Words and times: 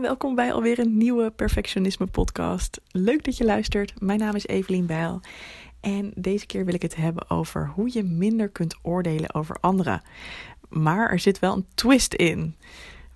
Welkom 0.00 0.34
bij 0.34 0.52
alweer 0.52 0.78
een 0.78 0.96
nieuwe 0.96 1.30
Perfectionisme 1.30 2.06
podcast. 2.06 2.80
Leuk 2.90 3.24
dat 3.24 3.36
je 3.36 3.44
luistert. 3.44 4.00
Mijn 4.00 4.18
naam 4.18 4.34
is 4.34 4.46
Evelien 4.46 4.86
Bijl. 4.86 5.20
En 5.80 6.12
deze 6.14 6.46
keer 6.46 6.64
wil 6.64 6.74
ik 6.74 6.82
het 6.82 6.96
hebben 6.96 7.30
over 7.30 7.70
hoe 7.74 7.90
je 7.92 8.02
minder 8.02 8.48
kunt 8.48 8.76
oordelen 8.82 9.34
over 9.34 9.56
anderen. 9.60 10.02
Maar 10.68 11.10
er 11.10 11.18
zit 11.18 11.38
wel 11.38 11.56
een 11.56 11.66
twist 11.74 12.14
in. 12.14 12.56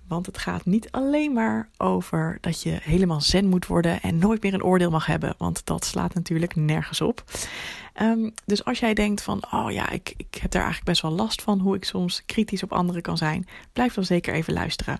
Want 0.07 0.25
het 0.25 0.37
gaat 0.37 0.65
niet 0.65 0.91
alleen 0.91 1.33
maar 1.33 1.69
over 1.77 2.37
dat 2.41 2.61
je 2.61 2.77
helemaal 2.81 3.21
zen 3.21 3.47
moet 3.47 3.67
worden 3.67 4.01
en 4.01 4.17
nooit 4.17 4.41
meer 4.41 4.53
een 4.53 4.63
oordeel 4.63 4.89
mag 4.89 5.05
hebben. 5.05 5.35
Want 5.37 5.65
dat 5.65 5.85
slaat 5.85 6.13
natuurlijk 6.13 6.55
nergens 6.55 7.01
op. 7.01 7.23
Um, 8.01 8.33
dus 8.45 8.65
als 8.65 8.79
jij 8.79 8.93
denkt 8.93 9.21
van, 9.21 9.43
oh 9.51 9.71
ja, 9.71 9.89
ik, 9.89 10.13
ik 10.17 10.35
heb 10.41 10.51
daar 10.51 10.61
eigenlijk 10.63 10.91
best 10.91 11.01
wel 11.01 11.11
last 11.11 11.41
van 11.41 11.59
hoe 11.59 11.75
ik 11.75 11.83
soms 11.83 12.23
kritisch 12.25 12.63
op 12.63 12.73
anderen 12.73 13.01
kan 13.01 13.17
zijn, 13.17 13.47
blijf 13.73 13.93
dan 13.93 14.03
zeker 14.03 14.33
even 14.33 14.53
luisteren. 14.53 14.99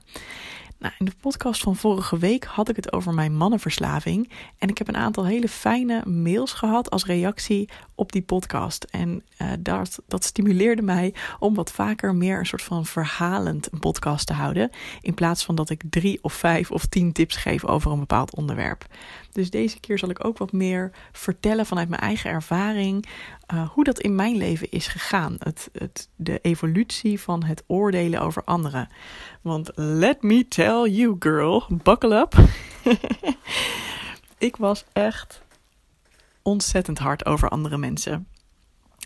Nou, 0.80 0.94
in 0.98 1.06
de 1.06 1.12
podcast 1.22 1.62
van 1.62 1.76
vorige 1.76 2.18
week 2.18 2.44
had 2.44 2.70
ik 2.70 2.76
het 2.76 2.94
over 2.94 3.14
mijn 3.14 3.36
mannenverslaving. 3.36 4.30
En 4.58 4.70
ik 4.70 4.78
heb 4.78 4.88
een 4.88 4.98
aantal 4.98 5.26
hele 5.26 5.48
fijne 5.48 6.06
mails 6.06 6.54
gehad 6.54 6.90
als 6.90 7.06
reactie 7.06 7.70
op 7.96 8.12
die 8.12 8.22
podcast. 8.22 8.84
En 8.84 9.24
uh, 9.42 9.52
dat, 9.60 10.00
dat 10.08 10.24
stimuleerde 10.24 10.82
mij 10.82 11.14
om 11.40 11.56
wat 11.56 11.72
vaker 11.72 12.16
meer 12.16 12.40
een 12.40 12.46
soort 12.46 12.62
van 12.62 12.86
verhalend 12.86 13.70
podcast 13.80 14.28
te 14.28 14.34
houden. 14.34 14.70
In 15.02 15.14
plaats 15.14 15.46
van 15.46 15.56
dat 15.56 15.70
ik 15.70 15.84
drie 15.90 16.20
of 16.22 16.34
vijf 16.34 16.72
of 16.72 16.86
tien 16.86 17.12
tips 17.12 17.36
geef 17.36 17.66
over 17.66 17.92
een 17.92 18.00
bepaald 18.00 18.36
onderwerp. 18.36 18.86
Dus 19.32 19.50
deze 19.50 19.80
keer 19.80 19.98
zal 19.98 20.10
ik 20.10 20.26
ook 20.26 20.38
wat 20.38 20.52
meer 20.52 20.92
vertellen 21.12 21.66
vanuit 21.66 21.90
mijn 21.90 22.02
eigen 22.02 22.30
ervaring. 22.30 23.06
Uh, 23.54 23.70
hoe 23.70 23.84
dat 23.84 24.00
in 24.00 24.16
mijn 24.16 24.36
leven 24.38 24.72
is 24.72 24.88
gegaan. 24.88 25.36
Het, 25.40 25.70
het, 25.74 26.10
de 26.16 26.40
evolutie 26.42 27.20
van 27.20 27.44
het 27.44 27.64
oordelen 27.68 28.22
over 28.22 28.44
anderen. 28.44 28.90
Want 29.42 29.72
let 29.76 30.24
me 30.24 30.48
tell 30.48 30.90
you, 30.90 31.16
girl, 31.20 31.66
buckle 31.84 32.16
up. 32.16 32.36
ik 34.38 34.56
was 34.56 34.86
echt 34.94 35.42
ontzettend 36.42 37.00
hard 37.00 37.26
over 37.26 37.50
andere 37.50 37.78
mensen. 37.78 38.28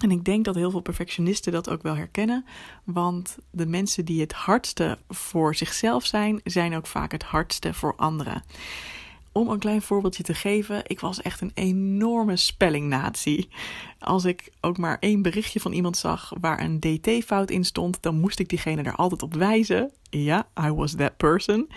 En 0.03 0.11
ik 0.11 0.23
denk 0.23 0.45
dat 0.45 0.55
heel 0.55 0.71
veel 0.71 0.81
perfectionisten 0.81 1.51
dat 1.51 1.69
ook 1.69 1.81
wel 1.81 1.95
herkennen. 1.95 2.45
Want 2.83 3.37
de 3.51 3.65
mensen 3.65 4.05
die 4.05 4.21
het 4.21 4.33
hardste 4.33 4.97
voor 5.09 5.55
zichzelf 5.55 6.05
zijn, 6.05 6.41
zijn 6.43 6.75
ook 6.75 6.87
vaak 6.87 7.11
het 7.11 7.23
hardste 7.23 7.73
voor 7.73 7.95
anderen. 7.95 8.43
Om 9.33 9.49
een 9.49 9.59
klein 9.59 9.81
voorbeeldje 9.81 10.23
te 10.23 10.33
geven, 10.33 10.81
ik 10.83 10.99
was 10.99 11.21
echt 11.21 11.41
een 11.41 11.51
enorme 11.53 12.35
spellingnatie. 12.35 13.49
Als 13.99 14.25
ik 14.25 14.51
ook 14.61 14.77
maar 14.77 14.97
één 14.99 15.21
berichtje 15.21 15.59
van 15.59 15.71
iemand 15.71 15.97
zag 15.97 16.33
waar 16.39 16.61
een 16.61 16.79
dt-fout 16.79 17.49
in 17.49 17.65
stond, 17.65 18.01
dan 18.01 18.19
moest 18.19 18.39
ik 18.39 18.49
diegene 18.49 18.81
er 18.81 18.95
altijd 18.95 19.23
op 19.23 19.33
wijzen. 19.33 19.91
Ja, 20.09 20.47
I 20.65 20.71
was 20.71 20.95
that 20.95 21.17
person. 21.17 21.69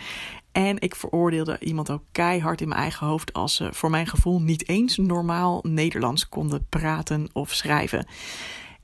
En 0.53 0.81
ik 0.81 0.95
veroordeelde 0.95 1.57
iemand 1.61 1.91
ook 1.91 2.03
keihard 2.13 2.61
in 2.61 2.69
mijn 2.69 2.81
eigen 2.81 3.07
hoofd 3.07 3.33
als 3.33 3.55
ze 3.55 3.73
voor 3.73 3.91
mijn 3.91 4.07
gevoel 4.07 4.41
niet 4.41 4.69
eens 4.69 4.97
normaal 4.97 5.61
Nederlands 5.63 6.29
konden 6.29 6.67
praten 6.69 7.29
of 7.33 7.53
schrijven. 7.53 8.07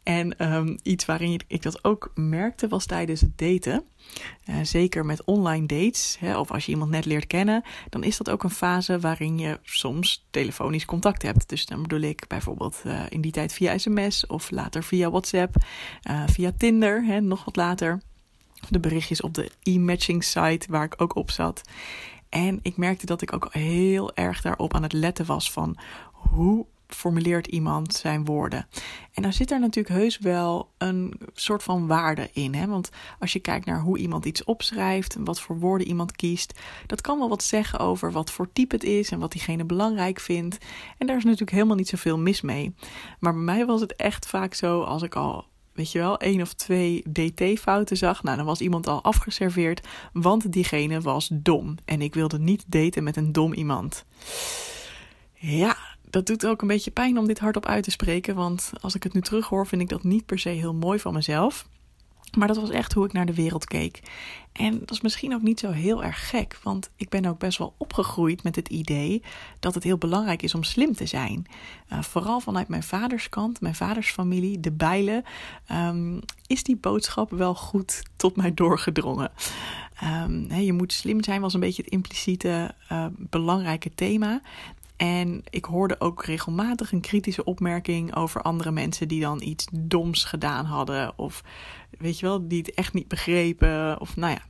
En 0.03 0.53
um, 0.55 0.79
iets 0.83 1.05
waarin 1.05 1.41
ik 1.47 1.63
dat 1.63 1.85
ook 1.85 2.11
merkte 2.15 2.69
was 2.69 2.87
tijdens 2.87 3.21
het 3.21 3.39
daten. 3.39 3.85
Uh, 4.45 4.57
zeker 4.63 5.07
met 5.07 5.25
online 5.25 5.67
dates, 5.67 6.17
hè, 6.21 6.39
of 6.39 6.51
als 6.51 6.67
je 6.67 6.73
iemand 6.73 6.91
net 6.91 7.05
leert 7.05 7.27
kennen, 7.27 7.63
dan 7.89 8.05
is 8.05 8.17
dat 8.17 8.31
ook 8.31 8.43
een 8.43 8.51
fase 8.51 9.01
waarin 9.01 9.39
je 9.39 9.59
soms 9.63 10.27
telefonisch 10.31 10.85
contact 10.85 11.23
hebt. 11.23 11.49
Dus 11.49 11.67
dan 11.67 11.83
bedoel 11.83 12.01
ik 12.01 12.25
bijvoorbeeld 12.29 12.83
uh, 12.87 13.01
in 13.09 13.21
die 13.21 13.33
tijd 13.33 13.53
via 13.53 13.79
sms 13.79 14.27
of 14.27 14.51
later 14.51 14.85
via 14.85 15.11
WhatsApp, 15.11 15.57
uh, 16.11 16.23
via 16.27 16.53
Tinder, 16.57 17.05
hè, 17.05 17.21
nog 17.21 17.45
wat 17.45 17.57
later. 17.57 18.03
De 18.69 18.81
berichtjes 18.81 19.21
op 19.21 19.35
de 19.35 19.51
e-matching 19.63 20.25
site 20.25 20.67
waar 20.71 20.85
ik 20.85 21.01
ook 21.01 21.17
op 21.17 21.31
zat. 21.31 21.63
En 22.29 22.59
ik 22.63 22.77
merkte 22.77 23.07
dat 23.07 23.23
ik 23.23 23.33
ook 23.33 23.49
heel 23.51 24.15
erg 24.15 24.41
daarop 24.41 24.75
aan 24.75 24.83
het 24.83 24.93
letten 24.93 25.27
was 25.27 25.53
van 25.53 25.77
hoe 26.13 26.67
formuleert 26.95 27.47
iemand 27.47 27.95
zijn 27.95 28.25
woorden. 28.25 28.67
En 29.13 29.23
dan 29.23 29.33
zit 29.33 29.51
er 29.51 29.61
natuurlijk 29.61 29.95
heus 29.95 30.19
wel 30.19 30.71
een 30.79 31.21
soort 31.35 31.63
van 31.63 31.87
waarde 31.87 32.31
in. 32.33 32.55
Hè? 32.55 32.67
Want 32.67 32.91
als 33.19 33.33
je 33.33 33.39
kijkt 33.39 33.67
naar 33.67 33.81
hoe 33.81 33.99
iemand 33.99 34.25
iets 34.25 34.45
opschrijft 34.45 35.15
en 35.15 35.25
wat 35.25 35.41
voor 35.41 35.59
woorden 35.59 35.87
iemand 35.87 36.13
kiest, 36.13 36.61
dat 36.87 37.01
kan 37.01 37.19
wel 37.19 37.29
wat 37.29 37.43
zeggen 37.43 37.79
over 37.79 38.13
wat 38.13 38.31
voor 38.31 38.53
type 38.53 38.75
het 38.75 38.85
is 38.85 39.11
en 39.11 39.19
wat 39.19 39.33
diegene 39.33 39.65
belangrijk 39.65 40.21
vindt. 40.21 40.59
En 40.99 41.07
daar 41.07 41.17
is 41.17 41.25
natuurlijk 41.25 41.51
helemaal 41.51 41.77
niet 41.77 41.89
zoveel 41.89 42.19
mis 42.19 42.41
mee. 42.41 42.75
Maar 43.19 43.33
bij 43.33 43.43
mij 43.43 43.67
was 43.67 43.81
het 43.81 43.97
echt 43.97 44.27
vaak 44.27 44.55
zo 44.55 44.83
als 44.83 45.03
ik 45.03 45.15
al 45.15 45.51
weet 45.73 45.93
je 45.93 45.99
wel, 45.99 46.19
één 46.19 46.41
of 46.41 46.53
twee 46.53 47.03
DT-fouten 47.13 47.97
zag, 47.97 48.23
nou 48.23 48.37
dan 48.37 48.47
was 48.47 48.61
iemand 48.61 48.87
al 48.87 49.03
afgeserveerd, 49.03 49.89
want 50.13 50.53
diegene 50.53 51.01
was 51.01 51.31
dom. 51.33 51.75
En 51.85 52.03
ik 52.03 52.15
wilde 52.15 52.39
niet 52.39 52.65
daten 52.67 53.03
met 53.03 53.17
een 53.17 53.33
dom 53.33 53.53
iemand. 53.53 54.05
Ja, 55.35 55.77
dat 56.13 56.27
doet 56.27 56.47
ook 56.47 56.63
een 56.63 56.69
beetje 56.69 56.91
pijn 56.91 57.19
om 57.19 57.27
dit 57.27 57.39
hardop 57.39 57.67
uit 57.67 57.85
te 57.85 57.91
spreken. 57.91 58.35
Want 58.35 58.73
als 58.81 58.95
ik 58.95 59.03
het 59.03 59.13
nu 59.13 59.21
terughoor, 59.21 59.67
vind 59.67 59.83
ik 59.83 59.89
dat 59.89 60.03
niet 60.03 60.27
per 60.27 60.39
se 60.39 60.49
heel 60.49 60.75
mooi 60.75 60.99
van 60.99 61.13
mezelf. 61.13 61.67
Maar 62.37 62.49
dat 62.49 62.57
was 62.57 62.71
echt 62.71 62.93
hoe 62.93 63.05
ik 63.05 63.13
naar 63.13 63.27
de 63.27 63.35
wereld 63.35 63.65
keek. 63.65 64.01
En 64.53 64.79
dat 64.79 64.91
is 64.91 65.01
misschien 65.01 65.35
ook 65.35 65.43
niet 65.43 65.61
zo 65.61 65.71
heel 65.71 66.05
erg 66.05 66.29
gek, 66.29 66.59
want 66.63 66.91
ik 66.97 67.09
ben 67.09 67.27
ook 67.27 67.39
best 67.39 67.59
wel 67.59 67.75
opgegroeid 67.77 68.43
met 68.43 68.57
het 68.57 68.69
idee 68.69 69.23
dat 69.61 69.75
het 69.75 69.83
heel 69.83 69.99
belangrijk 69.99 70.43
is 70.43 70.55
om 70.55 70.63
slim 70.63 70.95
te 70.95 71.07
zijn. 71.07 71.47
Uh, 71.93 72.03
vooral 72.03 72.41
vanuit 72.41 72.69
mijn 72.69 72.83
vaders 72.83 73.29
kant, 73.29 73.61
mijn 73.61 73.75
vaders 73.75 74.11
familie, 74.11 74.61
de 74.61 74.73
bijlen, 74.73 75.25
um, 75.73 76.21
is 76.47 76.63
die 76.63 76.77
boodschap 76.77 77.31
wel 77.31 77.55
goed 77.55 78.03
tot 78.17 78.37
mij 78.37 78.55
doorgedrongen. 78.55 79.31
Um, 80.05 80.55
je 80.55 80.73
moet 80.73 80.93
slim 80.93 81.23
zijn 81.23 81.41
was 81.41 81.55
een 81.55 81.61
beetje 81.61 81.83
het 81.83 81.93
impliciete 81.93 82.75
uh, 82.93 83.07
belangrijke 83.19 83.95
thema. 83.95 84.41
En 85.03 85.43
ik 85.51 85.65
hoorde 85.65 86.01
ook 86.01 86.25
regelmatig 86.25 86.93
een 86.93 87.01
kritische 87.01 87.45
opmerking 87.45 88.17
over 88.17 88.43
andere 88.43 88.71
mensen 88.71 89.09
die 89.09 89.21
dan 89.21 89.43
iets 89.43 89.67
doms 89.73 90.25
gedaan 90.25 90.65
hadden. 90.65 91.19
Of 91.19 91.43
weet 91.99 92.19
je 92.19 92.27
wel, 92.27 92.49
die 92.49 92.59
het 92.59 92.75
echt 92.75 92.93
niet 92.93 93.09
begrepen. 93.09 94.01
Of 94.01 94.17
nou 94.17 94.33
ja, 94.33 94.43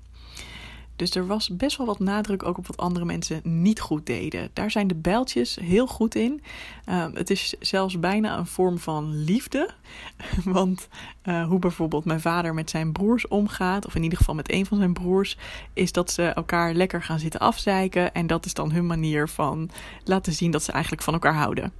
dus 1.02 1.14
er 1.14 1.26
was 1.26 1.56
best 1.56 1.76
wel 1.76 1.86
wat 1.86 1.98
nadruk 1.98 2.42
ook 2.42 2.58
op 2.58 2.66
wat 2.66 2.76
andere 2.76 3.04
mensen 3.04 3.40
niet 3.42 3.80
goed 3.80 4.06
deden. 4.06 4.50
Daar 4.52 4.70
zijn 4.70 4.86
de 4.86 4.94
bijltjes 4.94 5.58
heel 5.60 5.86
goed 5.86 6.14
in. 6.14 6.42
Uh, 6.88 7.06
het 7.14 7.30
is 7.30 7.54
zelfs 7.60 8.00
bijna 8.00 8.38
een 8.38 8.46
vorm 8.46 8.78
van 8.78 9.24
liefde. 9.24 9.70
Want 10.44 10.88
uh, 11.24 11.46
hoe 11.46 11.58
bijvoorbeeld 11.58 12.04
mijn 12.04 12.20
vader 12.20 12.54
met 12.54 12.70
zijn 12.70 12.92
broers 12.92 13.28
omgaat, 13.28 13.86
of 13.86 13.94
in 13.94 14.02
ieder 14.02 14.18
geval 14.18 14.34
met 14.34 14.52
een 14.52 14.66
van 14.66 14.78
zijn 14.78 14.92
broers, 14.92 15.36
is 15.72 15.92
dat 15.92 16.10
ze 16.10 16.22
elkaar 16.22 16.74
lekker 16.74 17.02
gaan 17.02 17.18
zitten 17.18 17.40
afzeiken. 17.40 18.14
En 18.14 18.26
dat 18.26 18.44
is 18.44 18.54
dan 18.54 18.72
hun 18.72 18.86
manier 18.86 19.28
van 19.28 19.70
laten 20.04 20.32
zien 20.32 20.50
dat 20.50 20.62
ze 20.62 20.72
eigenlijk 20.72 21.02
van 21.02 21.12
elkaar 21.12 21.34
houden. 21.34 21.72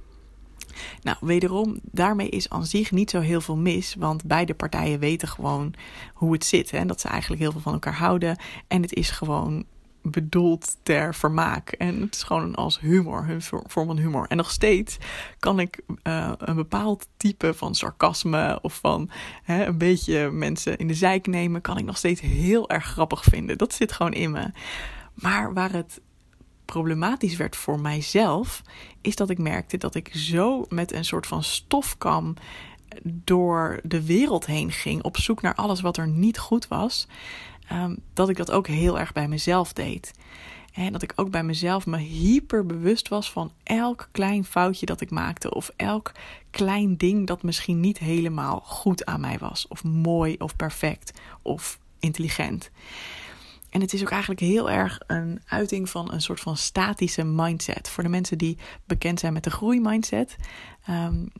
Nou, 1.01 1.17
wederom, 1.21 1.79
daarmee 1.81 2.29
is 2.29 2.49
aan 2.49 2.65
zich 2.65 2.91
niet 2.91 3.09
zo 3.09 3.19
heel 3.19 3.41
veel 3.41 3.57
mis, 3.57 3.95
want 3.95 4.23
beide 4.23 4.53
partijen 4.53 4.99
weten 4.99 5.27
gewoon 5.27 5.73
hoe 6.13 6.33
het 6.33 6.45
zit. 6.45 6.71
Hè? 6.71 6.85
Dat 6.85 7.01
ze 7.01 7.07
eigenlijk 7.07 7.41
heel 7.41 7.51
veel 7.51 7.61
van 7.61 7.73
elkaar 7.73 7.95
houden. 7.95 8.37
En 8.67 8.81
het 8.81 8.93
is 8.93 9.09
gewoon 9.09 9.65
bedoeld 10.03 10.77
ter 10.83 11.15
vermaak. 11.15 11.69
En 11.69 12.01
het 12.01 12.15
is 12.15 12.23
gewoon 12.23 12.55
als 12.55 12.79
humor, 12.79 13.25
hun 13.25 13.41
vorm 13.41 13.87
van 13.87 13.97
humor. 13.97 14.25
En 14.27 14.37
nog 14.37 14.51
steeds 14.51 14.97
kan 15.39 15.59
ik 15.59 15.81
uh, 16.03 16.31
een 16.37 16.55
bepaald 16.55 17.07
type 17.17 17.53
van 17.53 17.75
sarcasme 17.75 18.59
of 18.61 18.73
van 18.73 19.09
hè, 19.43 19.65
een 19.65 19.77
beetje 19.77 20.31
mensen 20.31 20.77
in 20.77 20.87
de 20.87 20.93
zijk 20.93 21.27
nemen, 21.27 21.61
kan 21.61 21.77
ik 21.77 21.85
nog 21.85 21.97
steeds 21.97 22.21
heel 22.21 22.69
erg 22.69 22.85
grappig 22.85 23.23
vinden. 23.23 23.57
Dat 23.57 23.73
zit 23.73 23.91
gewoon 23.91 24.13
in 24.13 24.31
me. 24.31 24.51
Maar 25.13 25.53
waar 25.53 25.71
het 25.71 26.01
problematisch 26.65 27.35
werd 27.35 27.55
voor 27.55 27.79
mijzelf, 27.79 28.61
is 29.01 29.15
dat 29.15 29.29
ik 29.29 29.37
merkte 29.37 29.77
dat 29.77 29.95
ik 29.95 30.09
zo 30.15 30.65
met 30.69 30.91
een 30.91 31.05
soort 31.05 31.27
van 31.27 31.43
stofkam 31.43 32.33
door 33.03 33.79
de 33.83 34.05
wereld 34.05 34.45
heen 34.45 34.71
ging 34.71 35.03
op 35.03 35.17
zoek 35.17 35.41
naar 35.41 35.55
alles 35.55 35.81
wat 35.81 35.97
er 35.97 36.07
niet 36.07 36.37
goed 36.37 36.67
was, 36.67 37.07
um, 37.71 37.97
dat 38.13 38.29
ik 38.29 38.37
dat 38.37 38.51
ook 38.51 38.67
heel 38.67 38.99
erg 38.99 39.11
bij 39.11 39.27
mezelf 39.27 39.73
deed. 39.73 40.11
En 40.73 40.91
dat 40.91 41.01
ik 41.01 41.13
ook 41.15 41.29
bij 41.29 41.43
mezelf 41.43 41.85
me 41.85 41.97
hyper 41.97 42.65
bewust 42.65 43.07
was 43.07 43.31
van 43.31 43.51
elk 43.63 44.07
klein 44.11 44.45
foutje 44.45 44.85
dat 44.85 45.01
ik 45.01 45.09
maakte. 45.09 45.53
Of 45.53 45.71
elk 45.75 46.11
klein 46.51 46.97
ding 46.97 47.27
dat 47.27 47.43
misschien 47.43 47.79
niet 47.79 47.97
helemaal 47.97 48.61
goed 48.65 49.05
aan 49.05 49.19
mij 49.19 49.37
was. 49.37 49.67
Of 49.67 49.83
mooi 49.83 50.35
of 50.37 50.55
perfect 50.55 51.19
of 51.41 51.79
intelligent. 51.99 52.71
En 53.73 53.81
het 53.81 53.93
is 53.93 54.01
ook 54.01 54.09
eigenlijk 54.09 54.41
heel 54.41 54.71
erg 54.71 54.99
een 55.07 55.41
uiting 55.45 55.89
van 55.89 56.11
een 56.11 56.21
soort 56.21 56.39
van 56.39 56.57
statische 56.57 57.23
mindset. 57.23 57.89
Voor 57.89 58.03
de 58.03 58.09
mensen 58.09 58.37
die 58.37 58.57
bekend 58.85 59.19
zijn 59.19 59.33
met 59.33 59.43
de 59.43 59.49
groeimindset. 59.49 60.35
Um, 60.89 61.31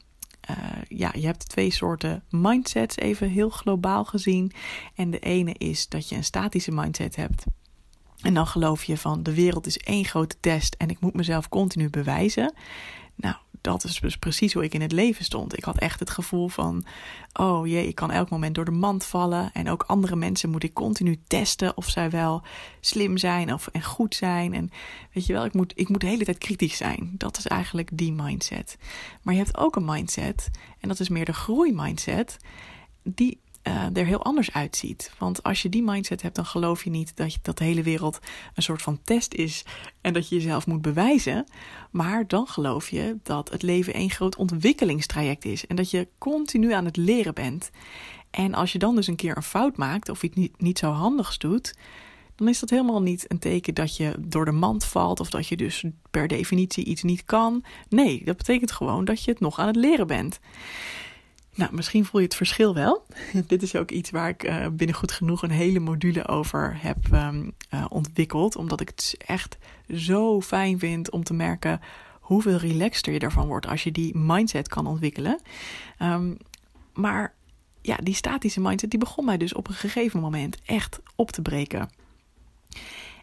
ja, 0.88 1.12
je 1.16 1.26
hebt 1.26 1.50
twee 1.50 1.72
soorten 1.72 2.24
mindsets, 2.30 2.96
even 2.96 3.30
heel 3.30 3.50
globaal 3.50 4.06
gezien. 4.06 4.52
En 4.96 5.12
de 5.12 5.20
ene 5.20 5.54
is 5.54 5.88
dat 5.88 6.10
je 6.10 6.16
een 6.16 6.24
statische 6.24 6.72
mindset 6.72 7.16
hebt. 7.16 7.44
En 8.22 8.34
dan 8.34 8.48
geloof 8.48 8.84
je 8.84 8.98
van 8.98 9.24
de 9.24 9.34
wereld 9.34 9.66
is 9.66 9.78
één 9.78 10.06
grote 10.06 10.36
test 10.40 10.76
en 10.78 10.90
ik 10.90 11.00
moet 11.00 11.14
mezelf 11.14 11.50
continu 11.50 11.90
bewijzen. 11.90 12.54
Dat 13.64 13.84
is 13.84 14.00
dus 14.00 14.18
precies 14.18 14.54
hoe 14.54 14.64
ik 14.64 14.74
in 14.74 14.82
het 14.82 14.92
leven 14.92 15.26
stond. 15.26 15.58
Ik 15.58 15.64
had 15.64 15.78
echt 15.78 16.00
het 16.00 16.10
gevoel 16.10 16.48
van: 16.48 16.86
oh 17.34 17.68
jee, 17.68 17.88
ik 17.88 17.96
kan 17.96 18.12
elk 18.12 18.30
moment 18.30 18.56
door 18.56 18.66
de 18.66 18.72
mand 18.72 19.06
vallen. 19.06 19.50
En 19.54 19.70
ook 19.70 19.84
andere 19.88 20.16
mensen 20.16 20.50
moet 20.50 20.64
ik 20.64 20.74
continu 20.74 21.20
testen 21.28 21.78
of 21.78 21.90
zij 21.90 22.10
wel 22.10 22.42
slim 22.80 23.18
zijn 23.18 23.54
of 23.54 23.68
en 23.68 23.84
goed 23.84 24.16
zijn. 24.16 24.54
En 24.54 24.72
weet 25.14 25.26
je 25.26 25.34
wel, 25.34 25.46
ik 25.46 25.54
moet, 25.54 25.74
ik 25.76 25.90
moet 25.90 26.02
de 26.02 26.08
hele 26.08 26.26
tijd 26.26 26.38
kritisch 26.38 26.78
zijn. 26.78 27.12
Dat 27.18 27.38
is 27.38 27.48
eigenlijk 27.48 27.90
die 27.94 28.12
mindset. 28.12 28.78
Maar 29.22 29.34
je 29.34 29.40
hebt 29.40 29.58
ook 29.58 29.76
een 29.76 29.86
mindset, 29.86 30.50
en 30.80 30.88
dat 30.88 31.00
is 31.00 31.10
meer 31.10 31.26
de 31.26 31.34
groeimindset. 31.34 32.38
Die 33.04 33.40
uh, 33.68 33.98
er 33.98 34.06
heel 34.06 34.24
anders 34.24 34.54
uitziet. 34.54 35.12
Want 35.18 35.44
als 35.44 35.62
je 35.62 35.70
die 35.70 35.84
mindset 35.84 36.22
hebt, 36.22 36.36
dan 36.36 36.46
geloof 36.46 36.84
je 36.84 36.90
niet 36.90 37.16
dat, 37.16 37.34
je, 37.34 37.40
dat 37.42 37.58
de 37.58 37.64
hele 37.64 37.84
wereld 37.84 38.20
een 38.54 38.64
soort 38.64 38.82
van 38.82 39.00
test 39.04 39.34
is 39.34 39.66
en 40.02 40.14
dat 40.14 40.30
je 40.30 40.36
jezelf 40.36 40.68
moet 40.68 40.82
bewijzen. 40.82 41.46
Maar 41.92 42.28
dan 42.28 42.48
geloof 42.48 42.90
je 42.90 43.18
dat 43.24 43.50
het 43.50 43.62
leven 43.62 43.98
een 43.98 44.10
groot 44.10 44.36
ontwikkelingstraject 44.36 45.46
is 45.46 45.68
en 45.68 45.76
dat 45.76 45.92
je 45.92 46.08
continu 46.18 46.72
aan 46.72 46.86
het 46.86 46.98
leren 46.98 47.34
bent. 47.34 47.72
En 48.32 48.54
als 48.54 48.72
je 48.72 48.80
dan 48.80 48.96
dus 48.96 49.08
een 49.08 49.16
keer 49.16 49.38
een 49.38 49.44
fout 49.44 49.78
maakt 49.78 50.10
of 50.10 50.24
iets 50.24 50.36
niet, 50.36 50.62
niet 50.62 50.80
zo 50.80 50.92
handigs 50.92 51.38
doet, 51.38 51.74
dan 52.36 52.48
is 52.48 52.60
dat 52.60 52.70
helemaal 52.70 53.02
niet 53.02 53.26
een 53.28 53.40
teken 53.40 53.74
dat 53.74 53.98
je 53.98 54.16
door 54.20 54.46
de 54.46 54.52
mand 54.52 54.86
valt 54.86 55.20
of 55.20 55.30
dat 55.30 55.48
je 55.48 55.58
dus 55.58 55.84
per 56.12 56.28
definitie 56.28 56.86
iets 56.86 57.04
niet 57.04 57.26
kan. 57.26 57.64
Nee, 57.90 58.22
dat 58.26 58.38
betekent 58.38 58.72
gewoon 58.72 59.06
dat 59.06 59.24
je 59.24 59.32
het 59.32 59.40
nog 59.40 59.60
aan 59.60 59.68
het 59.68 59.76
leren 59.76 60.08
bent. 60.08 60.40
Nou, 61.56 61.76
misschien 61.76 62.06
voel 62.06 62.22
je 62.22 62.28
het 62.28 62.36
verschil 62.36 62.74
wel. 62.74 63.06
Dit 63.48 63.62
is 63.62 63.76
ook 63.76 63.92
iets 63.92 64.10
waar 64.10 64.30
ik 64.30 64.44
uh, 64.44 64.68
binnen 64.68 64.96
goed 64.96 65.12
genoeg 65.12 65.44
een 65.44 65.52
hele 65.52 65.80
module 65.80 66.28
over 66.28 66.78
heb 66.82 66.98
um, 67.14 67.54
uh, 67.74 67.86
ontwikkeld. 67.90 68.56
Omdat 68.56 68.82
ik 68.82 68.90
het 68.90 69.16
echt 69.26 69.58
zo 69.96 70.42
fijn 70.42 70.80
vind 70.80 71.12
om 71.12 71.24
te 71.24 71.34
merken 71.34 71.82
hoeveel 72.20 72.58
relaxter 72.58 73.14
je 73.14 73.20
ervan 73.20 73.48
wordt 73.48 73.68
als 73.68 73.84
je 73.84 73.92
die 73.92 74.18
mindset 74.18 74.68
kan 74.68 74.88
ontwikkelen. 74.88 75.40
Um, 76.02 76.38
maar 76.94 77.34
ja, 77.82 77.96
die 77.96 78.16
statische 78.16 78.62
mindset 78.62 78.90
die 78.90 79.00
begon 79.00 79.26
mij 79.26 79.38
dus 79.38 79.54
op 79.54 79.68
een 79.68 79.74
gegeven 79.74 80.20
moment 80.20 80.58
echt 80.66 81.00
op 81.16 81.32
te 81.32 81.42
breken. 81.42 81.90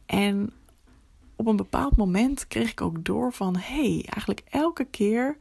En 0.07 0.53
op 1.37 1.47
een 1.47 1.57
bepaald 1.57 1.97
moment 1.97 2.47
kreeg 2.47 2.71
ik 2.71 2.81
ook 2.81 3.05
door 3.05 3.33
van 3.33 3.57
hé, 3.57 3.95
hey, 3.95 4.05
eigenlijk 4.05 4.43
elke 4.51 4.85
keer 4.85 5.37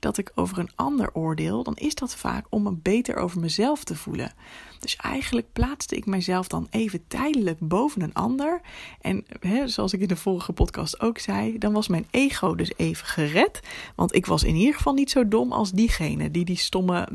dat 0.00 0.18
ik 0.18 0.32
over 0.34 0.58
een 0.58 0.70
ander 0.74 1.10
oordeel, 1.12 1.62
dan 1.62 1.76
is 1.76 1.94
dat 1.94 2.14
vaak 2.14 2.46
om 2.48 2.62
me 2.62 2.72
beter 2.72 3.16
over 3.16 3.40
mezelf 3.40 3.84
te 3.84 3.96
voelen. 3.96 4.32
Dus 4.80 4.96
eigenlijk 4.96 5.52
plaatste 5.52 5.96
ik 5.96 6.06
mijzelf 6.06 6.48
dan 6.48 6.66
even 6.70 7.06
tijdelijk 7.08 7.58
boven 7.60 8.02
een 8.02 8.14
ander. 8.14 8.60
En 9.00 9.24
hè, 9.40 9.68
zoals 9.68 9.92
ik 9.92 10.00
in 10.00 10.08
de 10.08 10.16
vorige 10.16 10.52
podcast 10.52 11.00
ook 11.00 11.18
zei, 11.18 11.58
dan 11.58 11.72
was 11.72 11.88
mijn 11.88 12.06
ego 12.10 12.54
dus 12.54 12.72
even 12.76 13.06
gered. 13.06 13.60
Want 13.94 14.14
ik 14.14 14.26
was 14.26 14.42
in 14.42 14.54
ieder 14.54 14.74
geval 14.74 14.94
niet 14.94 15.10
zo 15.10 15.28
dom 15.28 15.52
als 15.52 15.72
diegene 15.72 16.30
die 16.30 16.44
die 16.44 16.58
stomme 16.58 17.08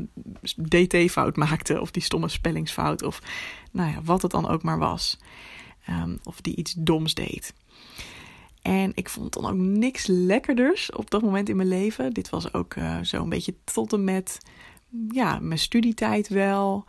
DT-fout 0.68 1.36
maakte, 1.36 1.80
of 1.80 1.90
die 1.90 2.02
stomme 2.02 2.28
spellingsfout, 2.28 3.02
of 3.02 3.22
nou 3.70 3.90
ja, 3.90 4.02
wat 4.02 4.22
het 4.22 4.30
dan 4.30 4.48
ook 4.48 4.62
maar 4.62 4.78
was. 4.78 5.18
Um, 5.90 6.18
of 6.24 6.40
die 6.40 6.56
iets 6.56 6.74
doms 6.76 7.14
deed. 7.14 7.54
En 8.66 8.92
ik 8.94 9.08
vond 9.08 9.32
dan 9.32 9.46
ook 9.46 9.56
niks 9.56 10.06
lekkerders 10.06 10.92
op 10.92 11.10
dat 11.10 11.22
moment 11.22 11.48
in 11.48 11.56
mijn 11.56 11.68
leven. 11.68 12.12
Dit 12.12 12.30
was 12.30 12.52
ook 12.52 12.74
uh, 12.74 12.98
zo'n 13.02 13.28
beetje 13.28 13.54
tot 13.64 13.92
en 13.92 14.04
met 14.04 14.38
ja, 15.08 15.38
mijn 15.38 15.58
studietijd 15.58 16.28
wel. 16.28 16.84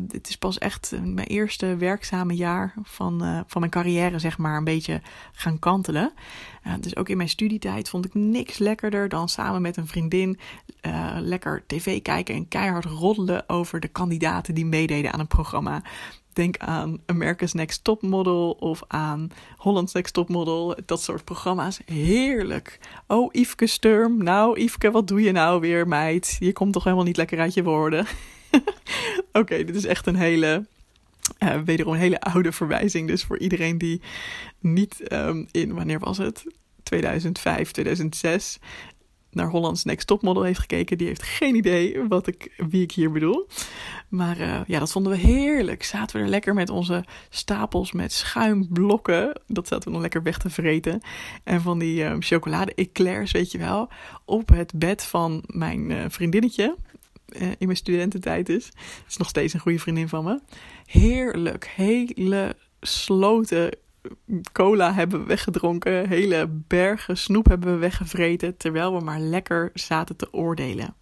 Dit 0.00 0.28
is 0.28 0.36
pas 0.36 0.58
echt 0.58 0.92
mijn 1.02 1.26
eerste 1.26 1.76
werkzame 1.76 2.34
jaar 2.34 2.74
van, 2.82 3.44
van 3.46 3.60
mijn 3.60 3.72
carrière, 3.72 4.18
zeg 4.18 4.38
maar, 4.38 4.56
een 4.56 4.64
beetje 4.64 5.00
gaan 5.32 5.58
kantelen. 5.58 6.12
Dus 6.80 6.96
ook 6.96 7.08
in 7.08 7.16
mijn 7.16 7.28
studietijd 7.28 7.88
vond 7.88 8.04
ik 8.04 8.14
niks 8.14 8.58
lekkerder 8.58 9.08
dan 9.08 9.28
samen 9.28 9.62
met 9.62 9.76
een 9.76 9.86
vriendin 9.86 10.38
lekker 11.18 11.64
tv 11.66 12.02
kijken 12.02 12.34
en 12.34 12.48
keihard 12.48 12.84
roddelen 12.84 13.48
over 13.48 13.80
de 13.80 13.88
kandidaten 13.88 14.54
die 14.54 14.66
meededen 14.66 15.12
aan 15.12 15.20
een 15.20 15.26
programma. 15.26 15.82
Denk 16.36 16.56
aan 16.58 16.98
America's 17.06 17.52
Next 17.52 17.84
Top 17.84 18.02
Model 18.02 18.50
of 18.50 18.82
aan 18.86 19.30
Holland's 19.56 19.92
Next 19.92 20.14
Top 20.14 20.28
Model. 20.28 20.76
Dat 20.86 21.02
soort 21.02 21.24
programma's. 21.24 21.80
Heerlijk. 21.84 22.78
Oh, 23.06 23.32
Yveske 23.32 23.66
Sturm. 23.66 24.22
Nou, 24.22 24.60
Yveske, 24.60 24.90
wat 24.90 25.08
doe 25.08 25.22
je 25.22 25.32
nou 25.32 25.60
weer, 25.60 25.88
meid? 25.88 26.36
Je 26.40 26.52
komt 26.52 26.72
toch 26.72 26.84
helemaal 26.84 27.04
niet 27.04 27.16
lekker 27.16 27.38
uit 27.40 27.54
je 27.54 27.62
woorden. 27.62 28.06
Oké, 29.32 29.64
dit 29.64 29.74
is 29.74 29.84
echt 29.84 30.06
een 30.06 30.16
hele 30.16 30.66
uh, 31.38 31.60
wederom 31.64 31.92
een 31.92 31.98
hele 31.98 32.20
oude 32.20 32.52
verwijzing. 32.52 33.08
Dus 33.08 33.24
voor 33.24 33.38
iedereen 33.38 33.78
die 33.78 34.00
niet 34.60 35.12
um, 35.12 35.46
in, 35.50 35.74
wanneer 35.74 35.98
was 35.98 36.18
het? 36.18 36.44
2005, 36.82 37.70
2006 37.70 38.58
naar 39.36 39.50
Hollands 39.50 39.84
Next 39.84 40.06
Top 40.06 40.22
Model 40.22 40.42
heeft 40.42 40.58
gekeken, 40.58 40.98
die 40.98 41.06
heeft 41.06 41.22
geen 41.22 41.54
idee 41.54 42.02
wat 42.08 42.26
ik, 42.26 42.52
wie 42.56 42.82
ik 42.82 42.92
hier 42.92 43.10
bedoel. 43.10 43.46
Maar 44.08 44.40
uh, 44.40 44.60
ja, 44.66 44.78
dat 44.78 44.92
vonden 44.92 45.12
we 45.12 45.18
heerlijk. 45.18 45.82
Zaten 45.82 46.16
we 46.16 46.22
er 46.22 46.28
lekker 46.28 46.54
met 46.54 46.70
onze 46.70 47.04
stapels 47.28 47.92
met 47.92 48.12
schuimblokken. 48.12 49.40
Dat 49.46 49.68
zaten 49.68 49.84
we 49.86 49.92
dan 49.92 50.00
lekker 50.00 50.22
weg 50.22 50.38
te 50.38 50.50
vreten. 50.50 51.00
En 51.44 51.60
van 51.60 51.78
die 51.78 52.02
uh, 52.02 52.16
chocolade 52.18 52.74
eclairs, 52.74 53.32
weet 53.32 53.52
je 53.52 53.58
wel. 53.58 53.88
Op 54.24 54.48
het 54.48 54.72
bed 54.74 55.04
van 55.04 55.42
mijn 55.46 55.90
uh, 55.90 56.04
vriendinnetje. 56.08 56.76
in 57.32 57.56
mijn 57.58 57.76
studententijd 57.76 58.48
is. 58.48 58.64
Het 58.66 59.04
is 59.08 59.16
nog 59.16 59.28
steeds 59.28 59.52
een 59.54 59.60
goede 59.60 59.78
vriendin 59.78 60.08
van 60.08 60.24
me. 60.24 60.40
Heerlijk. 60.84 61.72
Hele 61.74 62.56
sloten 62.80 63.70
cola 64.52 64.94
hebben 64.94 65.20
we 65.20 65.26
weggedronken. 65.26 66.08
Hele 66.08 66.46
bergen 66.50 67.16
snoep 67.16 67.46
hebben 67.46 67.72
we 67.72 67.78
weggevreten. 67.78 68.56
Terwijl 68.56 68.98
we 68.98 69.04
maar 69.04 69.20
lekker 69.20 69.70
zaten 69.74 70.16
te 70.16 70.32
oordelen. 70.32 70.94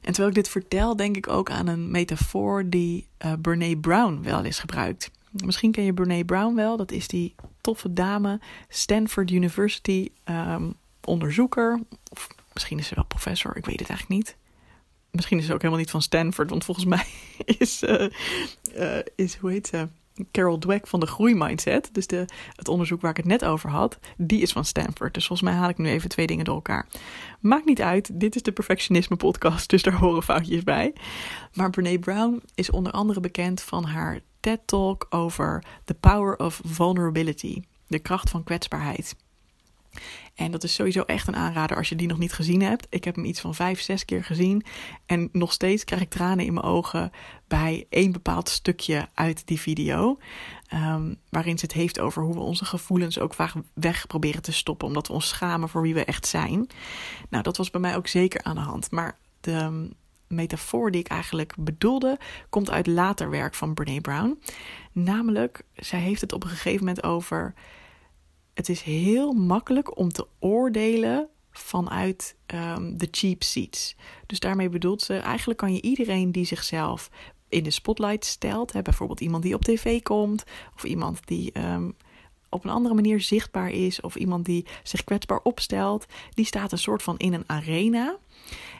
En 0.00 0.12
terwijl 0.12 0.28
ik 0.28 0.34
dit 0.34 0.48
vertel, 0.48 0.96
denk 0.96 1.16
ik 1.16 1.28
ook 1.28 1.50
aan 1.50 1.66
een 1.66 1.90
metafoor 1.90 2.68
die 2.68 3.08
uh, 3.24 3.32
Brene 3.40 3.78
Brown 3.78 4.22
wel 4.22 4.44
eens 4.44 4.58
gebruikt. 4.58 5.10
Misschien 5.44 5.70
ken 5.70 5.84
je 5.84 5.94
Brene 5.94 6.24
Brown 6.24 6.54
wel. 6.54 6.76
Dat 6.76 6.92
is 6.92 7.08
die 7.08 7.34
toffe 7.60 7.92
dame, 7.92 8.40
Stanford 8.68 9.30
University 9.30 10.08
um, 10.24 10.74
onderzoeker. 11.04 11.80
Of 12.10 12.28
misschien 12.52 12.78
is 12.78 12.86
ze 12.86 12.94
wel 12.94 13.04
professor, 13.04 13.56
ik 13.56 13.66
weet 13.66 13.80
het 13.80 13.88
eigenlijk 13.88 14.20
niet. 14.20 14.36
Misschien 15.10 15.38
is 15.38 15.46
ze 15.46 15.52
ook 15.52 15.60
helemaal 15.60 15.80
niet 15.80 15.90
van 15.90 16.02
Stanford, 16.02 16.50
want 16.50 16.64
volgens 16.64 16.86
mij 16.86 17.06
is, 17.58 17.82
uh, 17.82 18.08
is 19.14 19.34
hoe 19.34 19.50
heet 19.50 19.66
ze? 19.66 19.88
Carol 20.32 20.58
Dweck 20.58 20.86
van 20.86 21.00
de 21.00 21.06
groeimindset, 21.06 21.88
dus 21.92 22.06
de, 22.06 22.24
het 22.56 22.68
onderzoek 22.68 23.00
waar 23.00 23.10
ik 23.10 23.16
het 23.16 23.26
net 23.26 23.44
over 23.44 23.70
had, 23.70 23.98
die 24.16 24.40
is 24.40 24.52
van 24.52 24.64
Stanford. 24.64 25.14
Dus 25.14 25.26
volgens 25.26 25.48
mij 25.48 25.58
haal 25.58 25.68
ik 25.68 25.78
nu 25.78 25.88
even 25.88 26.08
twee 26.08 26.26
dingen 26.26 26.44
door 26.44 26.54
elkaar. 26.54 26.86
Maakt 27.40 27.64
niet 27.64 27.82
uit, 27.82 28.20
dit 28.20 28.34
is 28.34 28.42
de 28.42 28.52
perfectionisme 28.52 29.16
podcast, 29.16 29.70
dus 29.70 29.82
daar 29.82 29.94
horen 29.94 30.22
foutjes 30.22 30.62
bij. 30.62 30.92
Maar 31.54 31.70
Brene 31.70 31.98
Brown 31.98 32.42
is 32.54 32.70
onder 32.70 32.92
andere 32.92 33.20
bekend 33.20 33.60
van 33.60 33.84
haar 33.84 34.20
TED 34.40 34.60
Talk 34.66 35.06
over 35.10 35.64
the 35.84 35.94
power 35.94 36.38
of 36.38 36.60
vulnerability, 36.64 37.62
de 37.86 37.98
kracht 37.98 38.30
van 38.30 38.44
kwetsbaarheid. 38.44 39.16
En 40.36 40.50
dat 40.50 40.64
is 40.64 40.74
sowieso 40.74 41.02
echt 41.02 41.28
een 41.28 41.36
aanrader 41.36 41.76
als 41.76 41.88
je 41.88 41.96
die 41.96 42.06
nog 42.06 42.18
niet 42.18 42.32
gezien 42.32 42.62
hebt. 42.62 42.86
Ik 42.90 43.04
heb 43.04 43.14
hem 43.14 43.24
iets 43.24 43.40
van 43.40 43.54
vijf, 43.54 43.80
zes 43.80 44.04
keer 44.04 44.24
gezien. 44.24 44.64
En 45.06 45.28
nog 45.32 45.52
steeds 45.52 45.84
krijg 45.84 46.02
ik 46.02 46.10
tranen 46.10 46.44
in 46.44 46.54
mijn 46.54 46.66
ogen 46.66 47.10
bij 47.48 47.86
één 47.88 48.12
bepaald 48.12 48.48
stukje 48.48 49.08
uit 49.14 49.46
die 49.46 49.60
video. 49.60 50.18
Um, 50.74 51.16
waarin 51.28 51.58
ze 51.58 51.64
het 51.64 51.74
heeft 51.74 52.00
over 52.00 52.22
hoe 52.22 52.34
we 52.34 52.40
onze 52.40 52.64
gevoelens 52.64 53.18
ook 53.18 53.34
vaak 53.34 53.52
weg 53.74 54.06
proberen 54.06 54.42
te 54.42 54.52
stoppen. 54.52 54.86
Omdat 54.88 55.06
we 55.06 55.12
ons 55.12 55.28
schamen 55.28 55.68
voor 55.68 55.82
wie 55.82 55.94
we 55.94 56.04
echt 56.04 56.26
zijn. 56.26 56.66
Nou, 57.28 57.42
dat 57.42 57.56
was 57.56 57.70
bij 57.70 57.80
mij 57.80 57.96
ook 57.96 58.06
zeker 58.06 58.42
aan 58.42 58.54
de 58.54 58.60
hand. 58.60 58.90
Maar 58.90 59.18
de 59.40 59.88
metafoor 60.28 60.90
die 60.90 61.00
ik 61.00 61.08
eigenlijk 61.08 61.54
bedoelde, 61.58 62.18
komt 62.48 62.70
uit 62.70 62.86
later 62.86 63.30
werk 63.30 63.54
van 63.54 63.74
Brene 63.74 64.00
Brown. 64.00 64.42
Namelijk, 64.92 65.62
zij 65.74 66.00
heeft 66.00 66.20
het 66.20 66.32
op 66.32 66.44
een 66.44 66.50
gegeven 66.50 66.86
moment 66.86 67.04
over 67.04 67.54
het 68.56 68.68
is 68.68 68.82
heel 68.82 69.32
makkelijk 69.32 69.98
om 69.98 70.12
te 70.12 70.26
oordelen 70.38 71.28
vanuit 71.50 72.36
um, 72.54 72.98
de 72.98 73.08
cheap 73.10 73.42
seats. 73.42 73.96
Dus 74.26 74.40
daarmee 74.40 74.68
bedoelt 74.68 75.02
ze, 75.02 75.16
eigenlijk 75.16 75.58
kan 75.58 75.72
je 75.74 75.82
iedereen 75.82 76.32
die 76.32 76.44
zichzelf 76.44 77.10
in 77.48 77.62
de 77.62 77.70
spotlight 77.70 78.24
stelt, 78.24 78.72
hè, 78.72 78.82
bijvoorbeeld 78.82 79.20
iemand 79.20 79.42
die 79.42 79.54
op 79.54 79.62
tv 79.62 80.02
komt, 80.02 80.44
of 80.74 80.84
iemand 80.84 81.26
die 81.26 81.58
um, 81.58 81.96
op 82.48 82.64
een 82.64 82.70
andere 82.70 82.94
manier 82.94 83.20
zichtbaar 83.20 83.70
is, 83.70 84.00
of 84.00 84.16
iemand 84.16 84.44
die 84.44 84.66
zich 84.82 85.04
kwetsbaar 85.04 85.40
opstelt, 85.42 86.06
die 86.34 86.44
staat 86.44 86.72
een 86.72 86.78
soort 86.78 87.02
van 87.02 87.16
in 87.16 87.32
een 87.32 87.48
arena. 87.48 88.16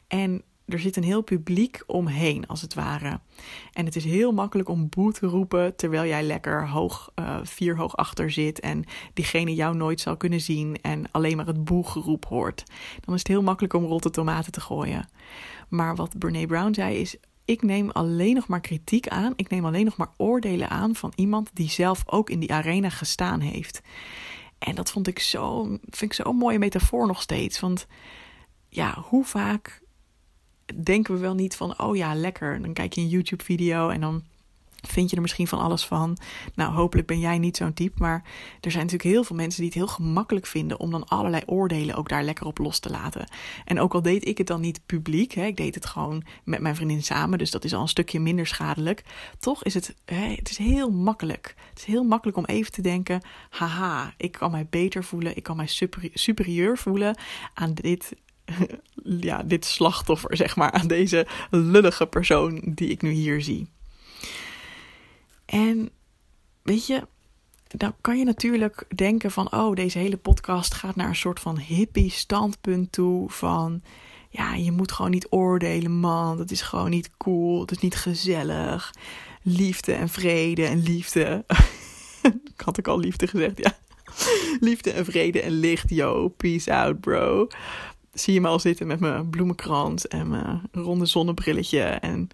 En 0.08 0.42
er 0.66 0.78
zit 0.78 0.96
een 0.96 1.02
heel 1.02 1.22
publiek 1.22 1.82
omheen, 1.86 2.46
als 2.46 2.60
het 2.60 2.74
ware. 2.74 3.20
En 3.72 3.84
het 3.84 3.96
is 3.96 4.04
heel 4.04 4.32
makkelijk 4.32 4.68
om 4.68 4.88
boe 4.88 5.12
te 5.12 5.26
roepen 5.26 5.76
terwijl 5.76 6.06
jij 6.06 6.22
lekker 6.22 6.68
hoog, 6.68 7.12
uh, 7.14 7.38
vier 7.42 7.76
hoog 7.76 7.96
achter 7.96 8.30
zit 8.30 8.60
en 8.60 8.84
diegene 9.14 9.54
jou 9.54 9.76
nooit 9.76 10.00
zal 10.00 10.16
kunnen 10.16 10.40
zien 10.40 10.80
en 10.82 11.04
alleen 11.10 11.36
maar 11.36 11.46
het 11.46 11.64
boegeroep 11.64 12.24
hoort. 12.24 12.62
Dan 13.00 13.14
is 13.14 13.20
het 13.20 13.28
heel 13.28 13.42
makkelijk 13.42 13.74
om 13.74 13.84
rotte 13.84 14.10
tomaten 14.10 14.52
te 14.52 14.60
gooien. 14.60 15.08
Maar 15.68 15.96
wat 15.96 16.18
Brene 16.18 16.46
Brown 16.46 16.74
zei 16.74 16.96
is: 16.96 17.16
ik 17.44 17.62
neem 17.62 17.90
alleen 17.90 18.34
nog 18.34 18.48
maar 18.48 18.60
kritiek 18.60 19.08
aan, 19.08 19.32
ik 19.36 19.50
neem 19.50 19.64
alleen 19.64 19.84
nog 19.84 19.96
maar 19.96 20.12
oordelen 20.16 20.70
aan 20.70 20.94
van 20.94 21.12
iemand 21.14 21.50
die 21.52 21.70
zelf 21.70 22.02
ook 22.06 22.30
in 22.30 22.40
die 22.40 22.52
arena 22.52 22.90
gestaan 22.90 23.40
heeft. 23.40 23.80
En 24.58 24.74
dat 24.74 24.90
vond 24.90 25.06
ik 25.06 25.18
zo, 25.18 25.64
vind 25.64 26.02
ik 26.02 26.12
zo'n 26.12 26.36
mooie 26.36 26.58
metafoor 26.58 27.06
nog 27.06 27.22
steeds. 27.22 27.60
Want 27.60 27.86
ja, 28.68 29.04
hoe 29.08 29.24
vaak 29.24 29.84
denken 30.82 31.14
we 31.14 31.20
wel 31.20 31.34
niet 31.34 31.56
van, 31.56 31.78
oh 31.78 31.96
ja, 31.96 32.14
lekker. 32.14 32.62
Dan 32.62 32.72
kijk 32.72 32.92
je 32.92 33.00
een 33.00 33.08
YouTube-video 33.08 33.88
en 33.88 34.00
dan 34.00 34.22
vind 34.86 35.10
je 35.10 35.16
er 35.16 35.22
misschien 35.22 35.48
van 35.48 35.58
alles 35.58 35.86
van. 35.86 36.16
Nou, 36.54 36.72
hopelijk 36.72 37.06
ben 37.06 37.18
jij 37.18 37.38
niet 37.38 37.56
zo'n 37.56 37.72
type. 37.72 38.02
Maar 38.02 38.22
er 38.60 38.70
zijn 38.70 38.84
natuurlijk 38.84 39.14
heel 39.14 39.24
veel 39.24 39.36
mensen 39.36 39.60
die 39.60 39.70
het 39.70 39.78
heel 39.78 39.86
gemakkelijk 39.86 40.46
vinden 40.46 40.80
om 40.80 40.90
dan 40.90 41.08
allerlei 41.08 41.42
oordelen 41.46 41.94
ook 41.94 42.08
daar 42.08 42.22
lekker 42.22 42.46
op 42.46 42.58
los 42.58 42.78
te 42.78 42.90
laten. 42.90 43.28
En 43.64 43.80
ook 43.80 43.94
al 43.94 44.02
deed 44.02 44.26
ik 44.26 44.38
het 44.38 44.46
dan 44.46 44.60
niet 44.60 44.80
publiek, 44.86 45.32
hè, 45.32 45.44
ik 45.44 45.56
deed 45.56 45.74
het 45.74 45.86
gewoon 45.86 46.24
met 46.44 46.60
mijn 46.60 46.76
vriendin 46.76 47.02
samen, 47.02 47.38
dus 47.38 47.50
dat 47.50 47.64
is 47.64 47.74
al 47.74 47.80
een 47.82 47.88
stukje 47.88 48.20
minder 48.20 48.46
schadelijk. 48.46 49.04
Toch 49.38 49.64
is 49.64 49.74
het, 49.74 49.94
hè, 50.04 50.34
het 50.34 50.50
is 50.50 50.58
heel 50.58 50.90
makkelijk. 50.90 51.54
Het 51.70 51.78
is 51.78 51.84
heel 51.84 52.04
makkelijk 52.04 52.38
om 52.38 52.44
even 52.44 52.72
te 52.72 52.82
denken: 52.82 53.20
haha, 53.50 54.14
ik 54.16 54.32
kan 54.32 54.50
mij 54.50 54.66
beter 54.70 55.04
voelen, 55.04 55.36
ik 55.36 55.42
kan 55.42 55.56
mij 55.56 55.68
superieur 56.14 56.78
voelen 56.78 57.18
aan 57.54 57.74
dit 57.74 58.12
ja, 59.28 59.42
dit 59.42 59.64
slachtoffer, 59.64 60.36
zeg 60.36 60.56
maar, 60.56 60.70
aan 60.70 60.86
deze 60.86 61.26
lullige 61.50 62.06
persoon 62.06 62.62
die 62.64 62.88
ik 62.88 63.02
nu 63.02 63.10
hier 63.10 63.42
zie. 63.42 63.68
En 65.44 65.90
weet 66.62 66.86
je, 66.86 67.06
dan 67.66 67.94
kan 68.00 68.18
je 68.18 68.24
natuurlijk 68.24 68.84
denken 68.94 69.30
van, 69.30 69.52
oh, 69.52 69.74
deze 69.74 69.98
hele 69.98 70.16
podcast 70.16 70.74
gaat 70.74 70.96
naar 70.96 71.08
een 71.08 71.16
soort 71.16 71.40
van 71.40 71.58
hippie 71.58 72.10
standpunt 72.10 72.92
toe 72.92 73.30
van, 73.30 73.82
ja, 74.30 74.54
je 74.54 74.72
moet 74.72 74.92
gewoon 74.92 75.10
niet 75.10 75.26
oordelen, 75.30 75.98
man, 75.98 76.36
dat 76.36 76.50
is 76.50 76.62
gewoon 76.62 76.90
niet 76.90 77.10
cool, 77.16 77.58
dat 77.58 77.70
is 77.70 77.78
niet 77.78 77.96
gezellig. 77.96 78.94
Liefde 79.42 79.92
en 79.92 80.08
vrede 80.08 80.66
en 80.66 80.82
liefde. 80.82 81.44
ik 82.54 82.60
had 82.64 82.78
ook 82.78 82.88
al 82.88 82.98
liefde 82.98 83.26
gezegd, 83.26 83.58
ja. 83.58 83.78
Liefde 84.60 84.90
en 84.90 85.04
vrede 85.04 85.40
en 85.40 85.52
licht, 85.52 85.90
yo, 85.90 86.28
peace 86.28 86.74
out, 86.74 87.00
bro. 87.00 87.46
Zie 88.16 88.34
je 88.34 88.40
me 88.40 88.48
al 88.48 88.60
zitten 88.60 88.86
met 88.86 89.00
mijn 89.00 89.30
bloemenkrans 89.30 90.08
en 90.08 90.28
mijn 90.28 90.62
ronde 90.72 91.06
zonnebrilletje 91.06 91.80
en 91.82 92.28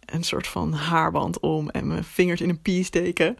een 0.00 0.24
soort 0.24 0.46
van 0.46 0.72
haarband 0.72 1.40
om 1.40 1.70
en 1.70 1.86
mijn 1.86 2.04
vingers 2.04 2.40
in 2.40 2.48
een 2.48 2.62
pie 2.62 2.84
steken. 2.84 3.36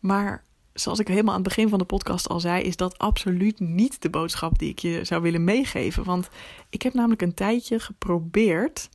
Maar 0.00 0.44
zoals 0.72 0.98
ik 0.98 1.08
helemaal 1.08 1.34
aan 1.34 1.40
het 1.40 1.48
begin 1.48 1.68
van 1.68 1.78
de 1.78 1.84
podcast 1.84 2.28
al 2.28 2.40
zei, 2.40 2.62
is 2.62 2.76
dat 2.76 2.98
absoluut 2.98 3.60
niet 3.60 4.02
de 4.02 4.10
boodschap 4.10 4.58
die 4.58 4.70
ik 4.70 4.78
je 4.78 5.04
zou 5.04 5.22
willen 5.22 5.44
meegeven. 5.44 6.04
Want 6.04 6.28
ik 6.70 6.82
heb 6.82 6.94
namelijk 6.94 7.22
een 7.22 7.34
tijdje 7.34 7.80
geprobeerd 7.80 8.88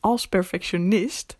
als 0.00 0.28
perfectionist 0.28 1.38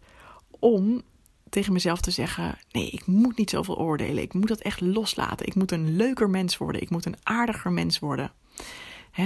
om 0.58 1.02
tegen 1.48 1.72
mezelf 1.72 2.00
te 2.00 2.10
zeggen: 2.10 2.58
nee, 2.72 2.90
ik 2.90 3.06
moet 3.06 3.36
niet 3.36 3.50
zoveel 3.50 3.78
oordelen. 3.78 4.22
Ik 4.22 4.34
moet 4.34 4.48
dat 4.48 4.60
echt 4.60 4.80
loslaten. 4.80 5.46
Ik 5.46 5.54
moet 5.54 5.72
een 5.72 5.96
leuker 5.96 6.30
mens 6.30 6.56
worden. 6.56 6.82
Ik 6.82 6.90
moet 6.90 7.04
een 7.04 7.18
aardiger 7.22 7.72
mens 7.72 7.98
worden 7.98 8.32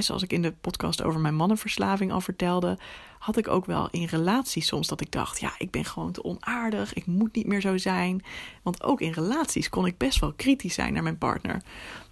zoals 0.02 0.22
ik 0.22 0.32
in 0.32 0.42
de 0.42 0.52
podcast 0.52 1.02
over 1.02 1.20
mijn 1.20 1.34
mannenverslaving 1.34 2.12
al 2.12 2.20
vertelde, 2.20 2.78
had 3.18 3.36
ik 3.36 3.48
ook 3.48 3.66
wel 3.66 3.88
in 3.90 4.04
relaties 4.04 4.66
soms 4.66 4.88
dat 4.88 5.00
ik 5.00 5.10
dacht: 5.10 5.40
ja, 5.40 5.52
ik 5.58 5.70
ben 5.70 5.84
gewoon 5.84 6.12
te 6.12 6.24
onaardig, 6.24 6.94
ik 6.94 7.06
moet 7.06 7.34
niet 7.34 7.46
meer 7.46 7.60
zo 7.60 7.76
zijn. 7.76 8.22
Want 8.62 8.82
ook 8.82 9.00
in 9.00 9.12
relaties 9.12 9.68
kon 9.68 9.86
ik 9.86 9.98
best 9.98 10.20
wel 10.20 10.32
kritisch 10.32 10.74
zijn 10.74 10.92
naar 10.92 11.02
mijn 11.02 11.18
partner. 11.18 11.62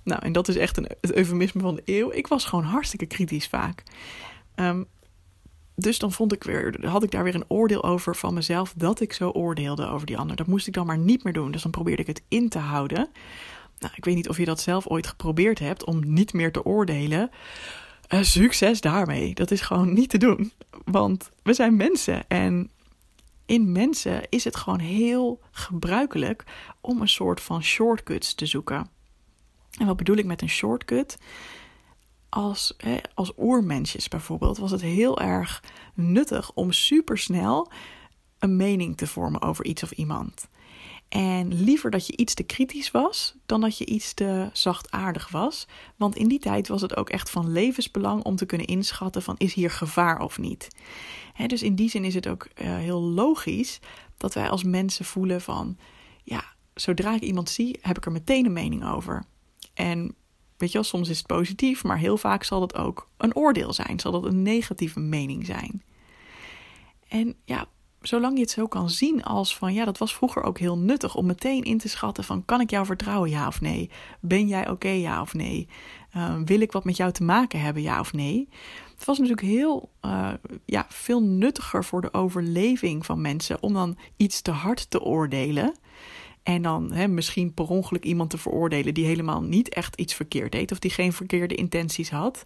Nou, 0.03 0.23
en 0.23 0.33
dat 0.33 0.49
is 0.49 0.57
echt 0.57 0.77
een, 0.77 0.89
het 1.01 1.13
eufemisme 1.13 1.61
van 1.61 1.75
de 1.75 1.83
eeuw. 1.85 2.13
Ik 2.13 2.27
was 2.27 2.45
gewoon 2.45 2.65
hartstikke 2.65 3.07
kritisch 3.07 3.49
vaak. 3.49 3.83
Ehm, 4.55 4.83
dus 5.75 5.99
dan 5.99 6.13
vond 6.13 6.33
ik 6.33 6.45
weer, 6.45 6.87
had 6.87 7.03
ik 7.03 7.11
daar 7.11 7.25
weer 7.25 7.35
een 7.35 7.51
oordeel 7.51 7.85
over 7.85 8.17
van 8.17 8.35
mezelf 8.35 8.75
dat 8.77 9.01
ik 9.01 9.13
zo 9.13 9.31
oordeelde 9.31 9.87
over 9.87 10.07
die 10.07 10.19
ander. 10.19 10.37
Dat 10.37 10.47
moest 10.47 10.67
ik 10.67 10.75
dan 10.75 10.87
maar 10.87 10.99
niet 10.99 11.25
meer 11.25 11.33
doen. 11.33 11.51
Dus 11.51 11.63
dan 11.63 11.71
probeerde 11.71 12.03
ik 12.03 12.09
het 12.09 12.23
in 12.29 12.49
te 12.49 12.59
houden. 12.59 13.09
Nou, 13.83 13.95
ik 13.97 14.05
weet 14.05 14.15
niet 14.15 14.29
of 14.29 14.37
je 14.37 14.45
dat 14.45 14.61
zelf 14.61 14.87
ooit 14.87 15.07
geprobeerd 15.07 15.59
hebt 15.59 15.85
om 15.85 16.13
niet 16.13 16.33
meer 16.33 16.53
te 16.53 16.65
oordelen. 16.65 17.31
Uh, 18.09 18.23
succes 18.23 18.81
daarmee. 18.81 19.35
Dat 19.35 19.51
is 19.51 19.61
gewoon 19.61 19.93
niet 19.93 20.09
te 20.09 20.19
doen. 20.19 20.53
Want 20.85 21.31
we 21.43 21.53
zijn 21.53 21.77
mensen 21.77 22.29
en 22.29 22.71
in 23.47 23.73
mensen 23.73 24.23
is 24.29 24.45
het 24.45 24.57
gewoon 24.57 24.79
heel 24.79 25.41
gebruikelijk 25.51 26.45
om 26.81 27.01
een 27.01 27.09
soort 27.09 27.41
van 27.41 27.63
shortcuts 27.63 28.35
te 28.35 28.47
zoeken. 28.47 28.91
En 29.79 29.87
wat 29.87 29.97
bedoel 29.97 30.17
ik 30.17 30.25
met 30.25 30.43
een 30.43 30.49
shortcut? 30.49 31.19
Als, 32.29 32.75
hè, 32.77 32.97
als 33.15 33.33
oermensjes 33.39 34.09
bijvoorbeeld 34.09 34.59
was 34.59 34.71
het 34.71 34.81
heel 34.81 35.21
erg 35.21 35.63
nuttig 35.95 36.53
om 36.53 36.73
supersnel 36.73 37.71
een 38.39 38.57
mening 38.57 38.97
te 38.97 39.07
vormen 39.07 39.43
over 39.43 39.65
iets 39.65 39.83
of 39.83 39.91
iemand. 39.91 40.49
En 41.13 41.55
liever 41.63 41.91
dat 41.91 42.07
je 42.07 42.17
iets 42.17 42.35
te 42.35 42.43
kritisch 42.43 42.91
was 42.91 43.35
dan 43.47 43.61
dat 43.61 43.79
je 43.79 43.87
iets 43.87 44.15
te 44.15 44.51
zachtaardig 44.53 45.29
was. 45.29 45.67
Want 45.97 46.17
in 46.17 46.29
die 46.29 46.39
tijd 46.39 46.69
was 46.69 46.81
het 46.81 46.97
ook 46.97 47.11
echt 47.11 47.31
van 47.31 47.53
levensbelang 47.53 48.23
om 48.23 48.37
te 48.37 48.47
kunnen 48.47 48.67
inschatten 48.67 49.23
van 49.23 49.35
is 49.39 49.55
hier 49.55 49.71
gevaar 49.71 50.21
of 50.21 50.39
niet. 50.39 50.69
dus 51.47 51.63
in 51.63 51.75
die 51.75 51.91
zin 51.91 52.05
is 52.05 52.15
het 52.15 52.29
ook 52.29 52.49
uh, 52.55 52.77
heel 52.77 53.01
logisch 53.01 53.79
dat 54.17 54.35
wij 54.35 54.49
als 54.49 54.65
mensen 54.65 55.05
voelen 55.05 55.41
van 55.41 55.77
ja, 56.23 56.45
zodra 56.75 57.15
ik 57.15 57.23
iemand 57.23 57.51
zie, 57.51 57.79
heb 57.81 57.97
ik 57.97 58.07
er 58.07 58.13
meteen 58.13 58.47
een 58.47 58.53
mening 58.53 58.87
over. 58.87 59.25
En 59.75 60.15
weet 60.57 60.73
je 60.73 60.79
wel, 60.79 60.87
soms 60.87 61.09
is 61.09 61.19
het 61.19 61.27
positief, 61.27 61.85
maar 61.85 61.99
heel 61.99 62.17
vaak 62.17 62.45
zal 62.45 62.61
het 62.61 62.75
ook 62.75 63.09
een 63.17 63.37
oordeel 63.37 63.73
zijn, 63.73 64.01
zal 64.01 64.13
dat 64.13 64.25
een 64.25 64.43
negatieve 64.43 65.01
mening 65.01 65.47
zijn. 65.47 65.83
En 67.09 67.35
ja, 67.45 67.67
zolang 68.03 68.35
je 68.35 68.43
het 68.43 68.51
zo 68.51 68.67
kan 68.67 68.91
zien 68.91 69.23
als 69.23 69.57
van 69.57 69.75
ja, 69.75 69.85
dat 69.85 69.99
was 69.99 70.15
vroeger 70.15 70.43
ook 70.43 70.59
heel 70.59 70.79
nuttig 70.79 71.15
om 71.15 71.27
meteen 71.27 71.63
in 71.63 71.79
te 71.79 71.89
schatten 71.89 72.25
van 72.25 72.45
kan 72.45 72.61
ik 72.61 72.71
jou 72.71 72.87
vertrouwen 72.87 73.31
ja 73.31 73.47
of 73.47 73.61
nee? 73.61 73.91
Ben 74.21 74.49
jij 74.49 74.69
oké 74.71 74.89
ja 74.89 75.21
of 75.21 75.35
nee? 75.35 75.69
Ehm, 76.13 76.45
wil 76.45 76.61
ik 76.61 76.73
wat 76.73 76.85
met 76.85 76.97
jou 76.97 77.13
te 77.13 77.25
maken 77.25 77.61
hebben 77.61 77.83
ja 77.83 78.01
of 78.01 78.13
nee? 78.13 78.49
Het 78.95 79.05
was 79.05 79.19
natuurlijk 79.19 79.47
heel 79.47 79.91
uh, 80.05 80.33
ja, 80.65 80.87
veel 80.89 81.23
nuttiger 81.23 81.85
voor 81.85 82.01
de 82.01 82.15
overleving 82.15 83.07
van 83.07 83.21
mensen 83.21 83.63
om 83.63 83.73
dan 83.73 83.97
iets 84.17 84.43
te 84.43 84.51
hard 84.51 84.91
te 84.91 85.03
oordelen. 85.03 85.75
En 86.43 86.63
dan 86.63 86.93
hè, 86.93 87.09
misschien 87.09 87.55
per 87.55 87.69
ongeluk 87.69 88.05
iemand 88.05 88.31
te 88.31 88.39
veroordelen 88.39 88.95
die 88.95 89.07
helemaal 89.07 89.43
niet 89.43 89.69
echt 89.69 89.97
iets 89.97 90.15
verkeerd 90.15 90.53
deed 90.53 90.73
of 90.73 90.79
die 90.79 90.91
geen 90.91 91.13
verkeerde 91.13 91.55
intenties 91.55 92.11
had. 92.11 92.45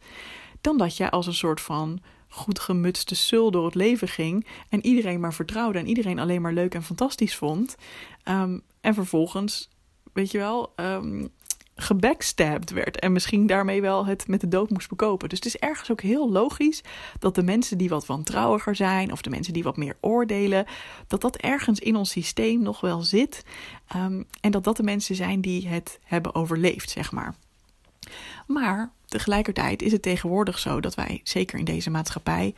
Dan 0.60 0.78
dat 0.78 0.96
je 0.96 1.10
als 1.10 1.26
een 1.26 1.34
soort 1.34 1.60
van 1.60 2.00
goed 2.36 2.58
gemutste 2.58 3.14
sul 3.14 3.50
door 3.50 3.64
het 3.64 3.74
leven 3.74 4.08
ging. 4.08 4.46
En 4.68 4.86
iedereen 4.86 5.20
maar 5.20 5.34
vertrouwde 5.34 5.78
en 5.78 5.86
iedereen 5.86 6.18
alleen 6.18 6.42
maar 6.42 6.52
leuk 6.52 6.74
en 6.74 6.82
fantastisch 6.82 7.36
vond. 7.36 7.76
Ehm, 8.22 8.58
en 8.80 8.94
vervolgens, 8.94 9.70
weet 10.12 10.30
je 10.30 10.38
wel, 10.38 10.72
um, 10.76 11.30
gebackstabbed 11.76 12.70
werd. 12.70 12.98
En 12.98 13.12
misschien 13.12 13.46
daarmee 13.46 13.80
wel 13.80 14.06
het 14.06 14.28
met 14.28 14.40
de 14.40 14.48
dood 14.48 14.70
moest 14.70 14.88
bekopen. 14.88 15.28
Dus 15.28 15.38
het 15.38 15.46
is 15.46 15.56
ergens 15.56 15.90
ook 15.90 16.00
heel 16.00 16.30
logisch 16.30 16.82
dat 17.18 17.34
de 17.34 17.42
mensen 17.42 17.78
die 17.78 17.88
wat 17.88 18.06
wantrouwiger 18.06 18.76
zijn. 18.76 19.12
of 19.12 19.22
de 19.22 19.30
mensen 19.30 19.52
die 19.52 19.62
wat 19.62 19.76
meer 19.76 19.96
oordelen. 20.00 20.66
dat 21.06 21.20
dat 21.20 21.36
ergens 21.36 21.78
in 21.78 21.96
ons 21.96 22.10
systeem 22.10 22.62
nog 22.62 22.80
wel 22.80 23.02
zit. 23.02 23.44
Ehm, 23.86 24.22
en 24.40 24.50
dat 24.50 24.64
dat 24.64 24.76
de 24.76 24.82
mensen 24.82 25.14
zijn 25.14 25.40
die 25.40 25.68
het 25.68 25.98
hebben 26.04 26.34
overleefd, 26.34 26.90
zeg 26.90 27.12
maar. 27.12 27.34
Maar 28.46 28.92
tegelijkertijd 29.08 29.82
is 29.82 29.92
het 29.92 30.02
tegenwoordig 30.02 30.58
zo 30.58 30.80
dat 30.80 30.94
wij, 30.94 31.20
zeker 31.22 31.58
in 31.58 31.64
deze 31.64 31.90
maatschappij, 31.90 32.54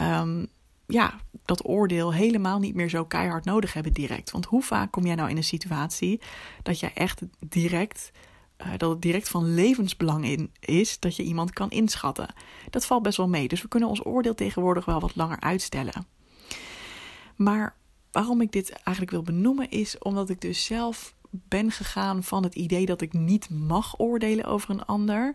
um, 0.00 0.48
ja, 0.86 1.20
dat 1.44 1.68
oordeel 1.68 2.12
helemaal 2.12 2.58
niet 2.58 2.74
meer 2.74 2.88
zo 2.88 3.04
keihard 3.04 3.44
nodig 3.44 3.72
hebben 3.72 3.92
direct. 3.92 4.30
Want 4.30 4.44
hoe 4.44 4.62
vaak 4.62 4.90
kom 4.90 5.06
jij 5.06 5.14
nou 5.14 5.30
in 5.30 5.36
een 5.36 5.44
situatie 5.44 6.20
dat 6.62 6.80
jij 6.80 6.92
echt 6.94 7.22
direct. 7.38 8.10
Uh, 8.58 8.68
dat 8.76 8.90
het 8.90 9.02
direct 9.02 9.28
van 9.28 9.54
levensbelang 9.54 10.24
in 10.24 10.50
is 10.60 10.98
dat 10.98 11.16
je 11.16 11.22
iemand 11.22 11.52
kan 11.52 11.70
inschatten. 11.70 12.34
Dat 12.70 12.86
valt 12.86 13.02
best 13.02 13.16
wel 13.16 13.28
mee. 13.28 13.48
Dus 13.48 13.62
we 13.62 13.68
kunnen 13.68 13.88
ons 13.88 14.06
oordeel 14.06 14.34
tegenwoordig 14.34 14.84
wel 14.84 15.00
wat 15.00 15.16
langer 15.16 15.40
uitstellen. 15.40 16.06
Maar 17.36 17.76
waarom 18.12 18.40
ik 18.40 18.52
dit 18.52 18.70
eigenlijk 18.70 19.10
wil 19.10 19.22
benoemen 19.22 19.70
is 19.70 19.98
omdat 19.98 20.28
ik 20.28 20.40
dus 20.40 20.64
zelf 20.64 21.14
ben 21.32 21.70
gegaan 21.70 22.22
van 22.22 22.42
het 22.42 22.54
idee 22.54 22.86
dat 22.86 23.00
ik 23.00 23.12
niet 23.12 23.50
mag 23.50 23.98
oordelen 23.98 24.44
over 24.44 24.70
een 24.70 24.84
ander, 24.84 25.34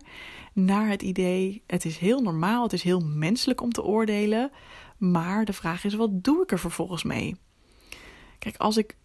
naar 0.52 0.88
het 0.88 1.02
idee: 1.02 1.62
het 1.66 1.84
is 1.84 1.98
heel 1.98 2.20
normaal, 2.20 2.62
het 2.62 2.72
is 2.72 2.82
heel 2.82 3.00
menselijk 3.00 3.60
om 3.60 3.72
te 3.72 3.84
oordelen, 3.84 4.50
maar 4.96 5.44
de 5.44 5.52
vraag 5.52 5.84
is: 5.84 5.94
wat 5.94 6.24
doe 6.24 6.42
ik 6.42 6.52
er 6.52 6.58
vervolgens 6.58 7.02
mee? 7.02 7.36
Kijk, 8.38 8.56
als 8.56 8.76
ik 8.76 8.96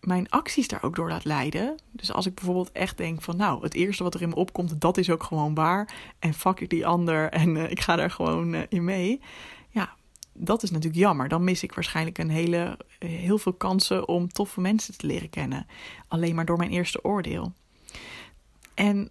mijn 0.00 0.30
acties 0.30 0.68
daar 0.68 0.82
ook 0.82 0.96
door 0.96 1.08
laat 1.08 1.24
leiden. 1.24 1.74
Dus 1.90 2.12
als 2.12 2.26
ik 2.26 2.34
bijvoorbeeld 2.34 2.72
echt 2.72 2.96
denk 2.96 3.22
van 3.22 3.36
nou, 3.36 3.62
het 3.62 3.74
eerste 3.74 4.02
wat 4.02 4.14
er 4.14 4.22
in 4.22 4.28
me 4.28 4.34
opkomt, 4.34 4.80
dat 4.80 4.96
is 4.96 5.10
ook 5.10 5.22
gewoon 5.22 5.54
waar. 5.54 5.94
En 6.18 6.34
fuck 6.34 6.60
ik 6.60 6.70
die 6.70 6.86
ander 6.86 7.30
en 7.30 7.56
uh, 7.56 7.70
ik 7.70 7.80
ga 7.80 7.96
daar 7.96 8.10
gewoon 8.10 8.54
uh, 8.54 8.60
in 8.68 8.84
mee 8.84 9.20
dat 10.32 10.62
is 10.62 10.70
natuurlijk 10.70 11.02
jammer. 11.02 11.28
Dan 11.28 11.44
mis 11.44 11.62
ik 11.62 11.74
waarschijnlijk 11.74 12.18
een 12.18 12.30
hele, 12.30 12.78
heel 12.98 13.38
veel 13.38 13.52
kansen 13.52 14.08
om 14.08 14.28
toffe 14.28 14.60
mensen 14.60 14.96
te 14.96 15.06
leren 15.06 15.30
kennen. 15.30 15.66
Alleen 16.08 16.34
maar 16.34 16.44
door 16.44 16.56
mijn 16.56 16.70
eerste 16.70 17.04
oordeel. 17.04 17.52
En 18.74 19.10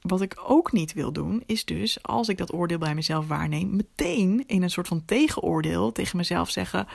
wat 0.00 0.20
ik 0.20 0.42
ook 0.46 0.72
niet 0.72 0.92
wil 0.92 1.12
doen, 1.12 1.42
is 1.46 1.64
dus 1.64 2.02
als 2.02 2.28
ik 2.28 2.38
dat 2.38 2.52
oordeel 2.52 2.78
bij 2.78 2.94
mezelf 2.94 3.26
waarneem, 3.26 3.76
meteen 3.76 4.44
in 4.46 4.62
een 4.62 4.70
soort 4.70 4.88
van 4.88 5.04
tegenoordeel 5.04 5.92
tegen 5.92 6.16
mezelf 6.16 6.50
zeggen: 6.50 6.86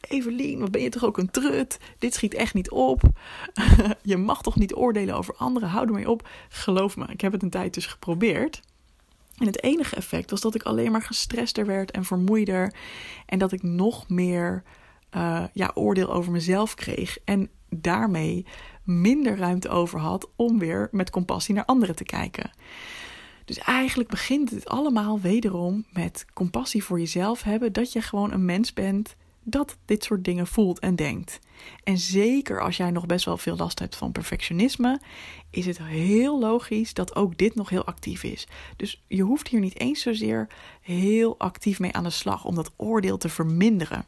Evelien, 0.00 0.58
wat 0.58 0.70
ben 0.70 0.82
je 0.82 0.88
toch 0.88 1.04
ook 1.04 1.18
een 1.18 1.30
trut? 1.30 1.78
Dit 1.98 2.14
schiet 2.14 2.34
echt 2.34 2.54
niet 2.54 2.70
op. 2.70 3.02
je 4.02 4.16
mag 4.16 4.42
toch 4.42 4.56
niet 4.56 4.74
oordelen 4.74 5.16
over 5.16 5.34
anderen? 5.36 5.68
Hou 5.68 5.86
er 5.86 5.92
mee 5.92 6.10
op. 6.10 6.28
Geloof 6.48 6.96
me, 6.96 7.06
ik 7.06 7.20
heb 7.20 7.32
het 7.32 7.42
een 7.42 7.50
tijd 7.50 7.74
dus 7.74 7.86
geprobeerd. 7.86 8.62
En 9.38 9.46
het 9.46 9.62
enige 9.62 9.96
effect 9.96 10.30
was 10.30 10.40
dat 10.40 10.54
ik 10.54 10.62
alleen 10.62 10.92
maar 10.92 11.02
gestrester 11.02 11.66
werd 11.66 11.90
en 11.90 12.04
vermoeider. 12.04 12.74
En 13.26 13.38
dat 13.38 13.52
ik 13.52 13.62
nog 13.62 14.08
meer 14.08 14.62
uh, 15.16 15.44
ja, 15.52 15.70
oordeel 15.74 16.12
over 16.12 16.32
mezelf 16.32 16.74
kreeg. 16.74 17.18
En 17.24 17.50
daarmee 17.68 18.46
minder 18.84 19.36
ruimte 19.36 19.68
over 19.68 19.98
had 19.98 20.30
om 20.36 20.58
weer 20.58 20.88
met 20.90 21.10
compassie 21.10 21.54
naar 21.54 21.64
anderen 21.64 21.96
te 21.96 22.04
kijken. 22.04 22.50
Dus 23.44 23.58
eigenlijk 23.58 24.08
begint 24.08 24.50
het 24.50 24.68
allemaal 24.68 25.20
wederom 25.20 25.84
met 25.92 26.24
compassie 26.34 26.84
voor 26.84 26.98
jezelf 26.98 27.42
hebben. 27.42 27.72
Dat 27.72 27.92
je 27.92 28.02
gewoon 28.02 28.32
een 28.32 28.44
mens 28.44 28.72
bent 28.72 29.16
dat 29.50 29.76
dit 29.84 30.04
soort 30.04 30.24
dingen 30.24 30.46
voelt 30.46 30.78
en 30.78 30.96
denkt. 30.96 31.38
En 31.84 31.98
zeker 31.98 32.60
als 32.60 32.76
jij 32.76 32.90
nog 32.90 33.06
best 33.06 33.24
wel 33.24 33.36
veel 33.36 33.56
last 33.56 33.78
hebt 33.78 33.96
van 33.96 34.12
perfectionisme, 34.12 35.00
is 35.50 35.66
het 35.66 35.78
heel 35.78 36.38
logisch 36.38 36.94
dat 36.94 37.16
ook 37.16 37.38
dit 37.38 37.54
nog 37.54 37.68
heel 37.68 37.84
actief 37.84 38.22
is. 38.22 38.46
Dus 38.76 39.04
je 39.06 39.22
hoeft 39.22 39.48
hier 39.48 39.60
niet 39.60 39.80
eens 39.80 40.02
zozeer 40.02 40.48
heel 40.80 41.38
actief 41.38 41.78
mee 41.78 41.92
aan 41.92 42.04
de 42.04 42.10
slag 42.10 42.44
om 42.44 42.54
dat 42.54 42.72
oordeel 42.76 43.18
te 43.18 43.28
verminderen. 43.28 44.04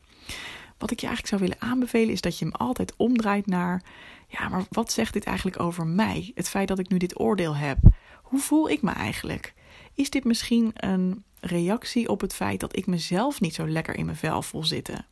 Wat 0.79 0.91
ik 0.91 1.01
je 1.01 1.07
eigenlijk 1.07 1.37
zou 1.37 1.51
willen 1.51 1.71
aanbevelen 1.71 2.11
is 2.11 2.21
dat 2.21 2.39
je 2.39 2.45
hem 2.45 2.55
altijd 2.55 2.95
omdraait 2.97 3.47
naar: 3.47 3.83
ja, 4.29 4.49
maar 4.49 4.65
wat 4.71 4.93
zegt 4.93 5.13
dit 5.13 5.25
eigenlijk 5.25 5.61
over 5.61 5.87
mij? 5.87 6.33
Het 6.35 6.49
feit 6.49 6.69
dat 6.69 6.79
ik 6.79 6.89
nu 6.89 6.97
dit 6.97 7.21
oordeel 7.21 7.57
heb. 7.57 7.79
Hoe 8.23 8.41
voel 8.41 8.71
ik 8.71 8.83
me 8.83 8.91
eigenlijk? 8.91 9.55
Is 9.95 10.11
dit 10.11 10.25
misschien 10.25 10.71
een 10.75 11.25
reactie 11.41 12.09
op 12.09 12.21
het 12.21 12.35
feit 12.35 12.61
dat 12.61 12.77
ik 12.77 12.87
mezelf 12.87 13.41
niet 13.41 13.55
zo 13.55 13.69
lekker 13.69 13.97
in 13.97 14.05
mijn 14.05 14.17
vel 14.17 14.43
voel 14.43 14.65
zitten? 14.65 15.07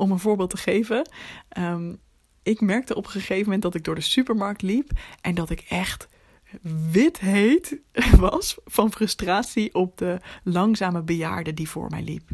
Om 0.00 0.10
een 0.10 0.18
voorbeeld 0.18 0.50
te 0.50 0.56
geven. 0.56 1.10
Um, 1.58 2.00
ik 2.42 2.60
merkte 2.60 2.94
op 2.94 3.04
een 3.04 3.10
gegeven 3.10 3.44
moment 3.44 3.62
dat 3.62 3.74
ik 3.74 3.84
door 3.84 3.94
de 3.94 4.00
supermarkt 4.00 4.62
liep 4.62 4.90
en 5.20 5.34
dat 5.34 5.50
ik 5.50 5.60
echt 5.68 6.08
wit 6.90 7.18
heet 7.18 7.76
was 8.16 8.56
van 8.64 8.92
frustratie 8.92 9.74
op 9.74 9.98
de 9.98 10.18
langzame 10.44 11.02
bejaarde 11.02 11.54
die 11.54 11.68
voor 11.68 11.90
mij 11.90 12.02
liep. 12.02 12.28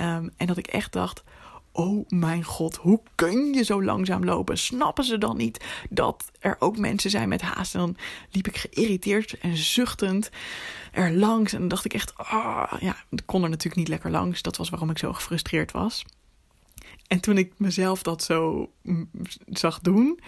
Um, 0.00 0.30
en 0.36 0.46
dat 0.46 0.56
ik 0.56 0.66
echt 0.66 0.92
dacht: 0.92 1.22
Oh 1.72 2.08
mijn 2.08 2.44
god, 2.44 2.76
hoe 2.76 3.00
kun 3.14 3.52
je 3.52 3.64
zo 3.64 3.82
langzaam 3.82 4.24
lopen? 4.24 4.58
Snappen 4.58 5.04
ze 5.04 5.18
dan 5.18 5.36
niet 5.36 5.64
dat 5.90 6.30
er 6.38 6.56
ook 6.58 6.78
mensen 6.78 7.10
zijn 7.10 7.28
met 7.28 7.40
haast? 7.40 7.74
En 7.74 7.80
dan 7.80 7.96
liep 8.30 8.46
ik 8.46 8.56
geïrriteerd 8.56 9.38
en 9.38 9.56
zuchtend 9.56 10.30
er 10.92 11.12
langs. 11.12 11.52
En 11.52 11.58
dan 11.58 11.68
dacht 11.68 11.84
ik 11.84 11.94
echt, 11.94 12.12
ah, 12.16 12.72
ja, 12.80 12.96
ik 13.10 13.22
kon 13.26 13.42
er 13.42 13.48
natuurlijk 13.48 13.76
niet 13.76 13.88
lekker 13.88 14.10
langs. 14.10 14.42
Dat 14.42 14.56
was 14.56 14.68
waarom 14.70 14.90
ik 14.90 14.98
zo 14.98 15.12
gefrustreerd 15.12 15.72
was. 15.72 16.04
En 17.08 17.20
toen 17.20 17.38
ik 17.38 17.52
mezelf 17.56 18.02
dat 18.02 18.22
zo 18.22 18.70
zag 19.46 19.80
doen, 19.80 20.20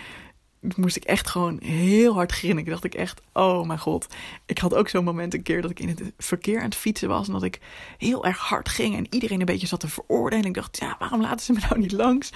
moest 0.77 0.97
ik 0.97 1.05
echt 1.05 1.29
gewoon 1.29 1.61
heel 1.63 2.15
hard 2.15 2.33
grinniken. 2.33 2.71
Dacht 2.71 2.85
ik 2.85 2.95
echt, 2.95 3.21
oh 3.33 3.67
mijn 3.67 3.79
god. 3.79 4.07
Ik 4.47 4.59
had 4.59 4.75
ook 4.75 4.89
zo'n 4.89 5.05
moment 5.05 5.35
een 5.35 5.43
keer 5.43 5.63
dat 5.63 5.71
ik 5.71 5.81
in 5.81 5.89
het 5.89 6.03
verkeer 6.19 6.59
aan 6.59 6.65
het 6.65 6.75
fietsen 6.75 7.09
was. 7.09 7.27
En 7.27 7.33
dat 7.33 7.43
ik 7.43 7.61
heel 7.99 8.25
erg 8.25 8.39
hard 8.39 8.69
ging 8.69 8.97
en 8.97 9.07
iedereen 9.11 9.41
een 9.41 9.47
beetje 9.47 9.67
zat 9.67 9.81
te 9.81 9.89
veroordelen. 9.89 10.45
En 10.45 10.49
ik 10.49 10.55
dacht, 10.55 10.79
ja, 10.79 10.97
waarom 10.99 11.21
laten 11.21 11.45
ze 11.47 11.53
me 11.53 11.59
nou 11.61 11.79
niet 11.79 11.93
langs? 11.93 12.33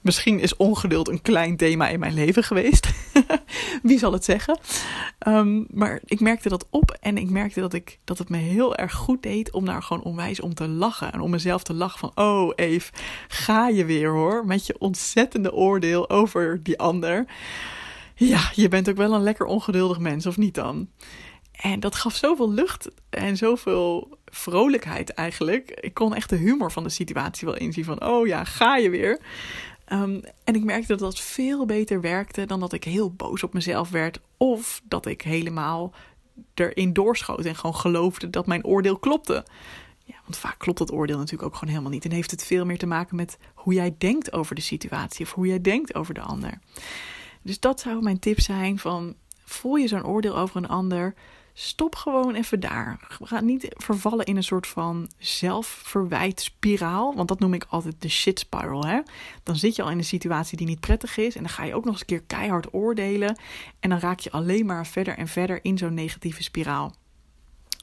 Misschien 0.00 0.40
is 0.40 0.56
ongeduld 0.56 1.08
een 1.08 1.22
klein 1.22 1.56
thema 1.56 1.88
in 1.88 2.00
mijn 2.00 2.14
leven 2.14 2.44
geweest. 2.44 2.90
Wie 3.82 3.98
zal 3.98 4.12
het 4.12 4.24
zeggen? 4.24 4.58
Um, 5.28 5.66
maar 5.70 6.00
ik 6.04 6.20
merkte 6.20 6.48
dat 6.48 6.66
op 6.70 6.96
en 7.00 7.18
ik 7.18 7.30
merkte 7.30 7.60
dat, 7.60 7.72
ik, 7.72 7.98
dat 8.04 8.18
het 8.18 8.28
me 8.28 8.36
heel 8.36 8.76
erg 8.76 8.92
goed 8.92 9.22
deed 9.22 9.52
om 9.52 9.64
daar 9.64 9.82
gewoon 9.82 10.02
onwijs 10.02 10.40
om 10.40 10.54
te 10.54 10.68
lachen. 10.68 11.12
En 11.12 11.20
om 11.20 11.30
mezelf 11.30 11.62
te 11.62 11.74
lachen 11.74 11.98
van, 11.98 12.12
oh 12.14 12.52
Eve, 12.54 12.92
ga 13.28 13.68
je 13.68 13.84
weer 13.84 14.10
hoor. 14.10 14.46
Met 14.46 14.66
je 14.66 14.78
ontzettende 14.78 15.52
oordeel 15.52 16.10
over 16.10 16.62
die 16.62 16.78
ander. 16.78 17.24
Ja, 18.14 18.50
je 18.54 18.68
bent 18.68 18.88
ook 18.88 18.96
wel 18.96 19.14
een 19.14 19.22
lekker 19.22 19.46
ongeduldig 19.46 19.98
mens, 19.98 20.26
of 20.26 20.36
niet 20.36 20.54
dan? 20.54 20.88
En 21.52 21.80
dat 21.80 21.94
gaf 21.94 22.14
zoveel 22.14 22.52
lucht 22.52 22.88
en 23.10 23.36
zoveel 23.36 24.18
vrolijkheid 24.24 25.10
eigenlijk. 25.10 25.70
Ik 25.70 25.94
kon 25.94 26.14
echt 26.14 26.28
de 26.28 26.36
humor 26.36 26.72
van 26.72 26.82
de 26.82 26.88
situatie 26.88 27.46
wel 27.46 27.56
inzien 27.56 27.84
van, 27.84 28.04
oh 28.04 28.26
ja, 28.26 28.44
ga 28.44 28.76
je 28.76 28.90
weer. 28.90 29.20
Um, 29.92 30.20
en 30.44 30.54
ik 30.54 30.64
merkte 30.64 30.86
dat 30.86 30.98
dat 30.98 31.20
veel 31.20 31.66
beter 31.66 32.00
werkte 32.00 32.46
dan 32.46 32.60
dat 32.60 32.72
ik 32.72 32.84
heel 32.84 33.12
boos 33.12 33.42
op 33.42 33.54
mezelf 33.54 33.90
werd. 33.90 34.20
Of 34.36 34.82
dat 34.84 35.06
ik 35.06 35.22
helemaal 35.22 35.92
erin 36.54 36.92
doorschoot 36.92 37.44
en 37.44 37.56
gewoon 37.56 37.74
geloofde 37.76 38.30
dat 38.30 38.46
mijn 38.46 38.64
oordeel 38.64 38.98
klopte. 38.98 39.44
Ja, 40.04 40.14
want 40.22 40.36
vaak 40.36 40.58
klopt 40.58 40.78
dat 40.78 40.92
oordeel 40.92 41.16
natuurlijk 41.16 41.42
ook 41.42 41.54
gewoon 41.54 41.70
helemaal 41.70 41.92
niet. 41.92 42.04
En 42.04 42.10
heeft 42.10 42.30
het 42.30 42.44
veel 42.44 42.64
meer 42.64 42.78
te 42.78 42.86
maken 42.86 43.16
met 43.16 43.38
hoe 43.54 43.74
jij 43.74 43.94
denkt 43.98 44.32
over 44.32 44.54
de 44.54 44.60
situatie 44.60 45.24
of 45.24 45.32
hoe 45.32 45.46
jij 45.46 45.60
denkt 45.60 45.94
over 45.94 46.14
de 46.14 46.20
ander. 46.20 46.58
Dus 47.42 47.60
dat 47.60 47.80
zou 47.80 48.02
mijn 48.02 48.18
tip 48.18 48.40
zijn 48.40 48.78
van 48.78 49.14
voel 49.44 49.76
je 49.76 49.88
zo'n 49.88 50.06
oordeel 50.06 50.36
over 50.36 50.56
een 50.56 50.68
ander, 50.68 51.14
Stop 51.54 51.94
gewoon 51.94 52.34
even 52.34 52.60
daar. 52.60 52.96
Ga 53.22 53.40
niet 53.40 53.66
vervallen 53.70 54.26
in 54.26 54.36
een 54.36 54.42
soort 54.42 54.66
van 54.66 55.10
zelfverwijtspiraal. 55.18 57.14
Want 57.14 57.28
dat 57.28 57.38
noem 57.38 57.54
ik 57.54 57.66
altijd 57.68 58.02
de 58.02 58.08
shit 58.08 58.38
spiral. 58.38 58.86
Hè? 58.86 59.00
Dan 59.42 59.56
zit 59.56 59.76
je 59.76 59.82
al 59.82 59.90
in 59.90 59.98
een 59.98 60.04
situatie 60.04 60.56
die 60.56 60.66
niet 60.66 60.80
prettig 60.80 61.16
is. 61.16 61.36
En 61.36 61.42
dan 61.42 61.52
ga 61.52 61.64
je 61.64 61.74
ook 61.74 61.84
nog 61.84 61.92
eens 61.92 62.00
een 62.00 62.06
keer 62.06 62.22
keihard 62.22 62.74
oordelen. 62.74 63.36
En 63.80 63.90
dan 63.90 63.98
raak 63.98 64.20
je 64.20 64.30
alleen 64.30 64.66
maar 64.66 64.86
verder 64.86 65.16
en 65.16 65.28
verder 65.28 65.64
in 65.64 65.78
zo'n 65.78 65.94
negatieve 65.94 66.42
spiraal. 66.42 66.94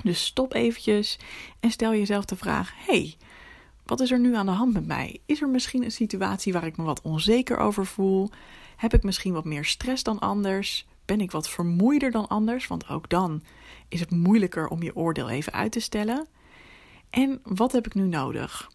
Dus 0.03 0.25
stop 0.25 0.53
eventjes 0.53 1.19
en 1.59 1.71
stel 1.71 1.91
jezelf 1.91 2.25
de 2.25 2.35
vraag: 2.35 2.73
hey, 2.75 3.15
wat 3.85 3.99
is 3.99 4.11
er 4.11 4.19
nu 4.19 4.35
aan 4.35 4.45
de 4.45 4.51
hand 4.51 4.73
met 4.73 4.87
mij? 4.87 5.19
Is 5.25 5.41
er 5.41 5.49
misschien 5.49 5.83
een 5.83 5.91
situatie 5.91 6.53
waar 6.53 6.65
ik 6.65 6.77
me 6.77 6.83
wat 6.83 7.01
onzeker 7.01 7.57
over 7.57 7.85
voel? 7.85 8.29
Heb 8.75 8.93
ik 8.93 9.03
misschien 9.03 9.33
wat 9.33 9.45
meer 9.45 9.65
stress 9.65 10.03
dan 10.03 10.19
anders? 10.19 10.87
Ben 11.09 11.21
ik 11.21 11.31
wat 11.31 11.49
vermoeider 11.49 12.11
dan 12.11 12.27
anders? 12.27 12.67
Want 12.67 12.89
ook 12.89 13.09
dan 13.09 13.43
is 13.87 13.99
het 13.99 14.11
moeilijker 14.11 14.67
om 14.67 14.83
je 14.83 14.95
oordeel 14.95 15.29
even 15.29 15.53
uit 15.53 15.71
te 15.71 15.79
stellen. 15.79 16.27
En 17.09 17.39
wat 17.43 17.71
heb 17.71 17.85
ik 17.85 17.93
nu 17.93 18.07
nodig? 18.07 18.69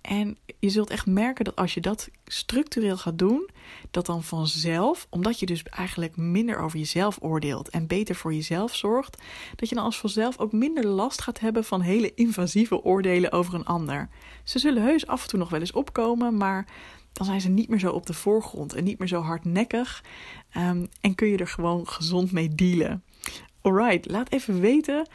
En 0.00 0.38
je 0.58 0.70
zult 0.70 0.90
echt 0.90 1.06
merken 1.06 1.44
dat 1.44 1.56
als 1.56 1.74
je 1.74 1.80
dat 1.80 2.08
structureel 2.24 2.96
gaat 2.96 3.18
doen, 3.18 3.48
dat 3.90 4.06
dan 4.06 4.22
vanzelf, 4.22 5.06
omdat 5.10 5.40
je 5.40 5.46
dus 5.46 5.62
eigenlijk 5.62 6.16
minder 6.16 6.58
over 6.58 6.78
jezelf 6.78 7.18
oordeelt 7.20 7.68
en 7.68 7.86
beter 7.86 8.14
voor 8.14 8.34
jezelf 8.34 8.76
zorgt, 8.76 9.22
dat 9.56 9.68
je 9.68 9.74
dan 9.74 9.84
als 9.84 9.98
vanzelf 9.98 10.38
ook 10.38 10.52
minder 10.52 10.86
last 10.86 11.20
gaat 11.20 11.40
hebben 11.40 11.64
van 11.64 11.80
hele 11.80 12.14
invasieve 12.14 12.82
oordelen 12.82 13.32
over 13.32 13.54
een 13.54 13.64
ander. 13.64 14.08
Ze 14.44 14.58
zullen 14.58 14.82
heus 14.82 15.06
af 15.06 15.22
en 15.22 15.28
toe 15.28 15.38
nog 15.38 15.50
wel 15.50 15.60
eens 15.60 15.72
opkomen, 15.72 16.36
maar 16.36 16.66
dan 17.12 17.26
zijn 17.26 17.40
ze 17.40 17.48
niet 17.48 17.68
meer 17.68 17.78
zo 17.78 17.92
op 17.92 18.06
de 18.06 18.14
voorgrond 18.14 18.74
en 18.74 18.84
niet 18.84 18.98
meer 18.98 19.08
zo 19.08 19.20
hardnekkig. 19.20 20.04
Um, 20.56 20.88
en 21.00 21.14
kun 21.14 21.28
je 21.28 21.36
er 21.36 21.48
gewoon 21.48 21.88
gezond 21.88 22.32
mee 22.32 22.48
dealen. 22.48 23.04
Alright, 23.60 24.10
laat 24.10 24.32
even 24.32 24.60
weten. 24.60 25.08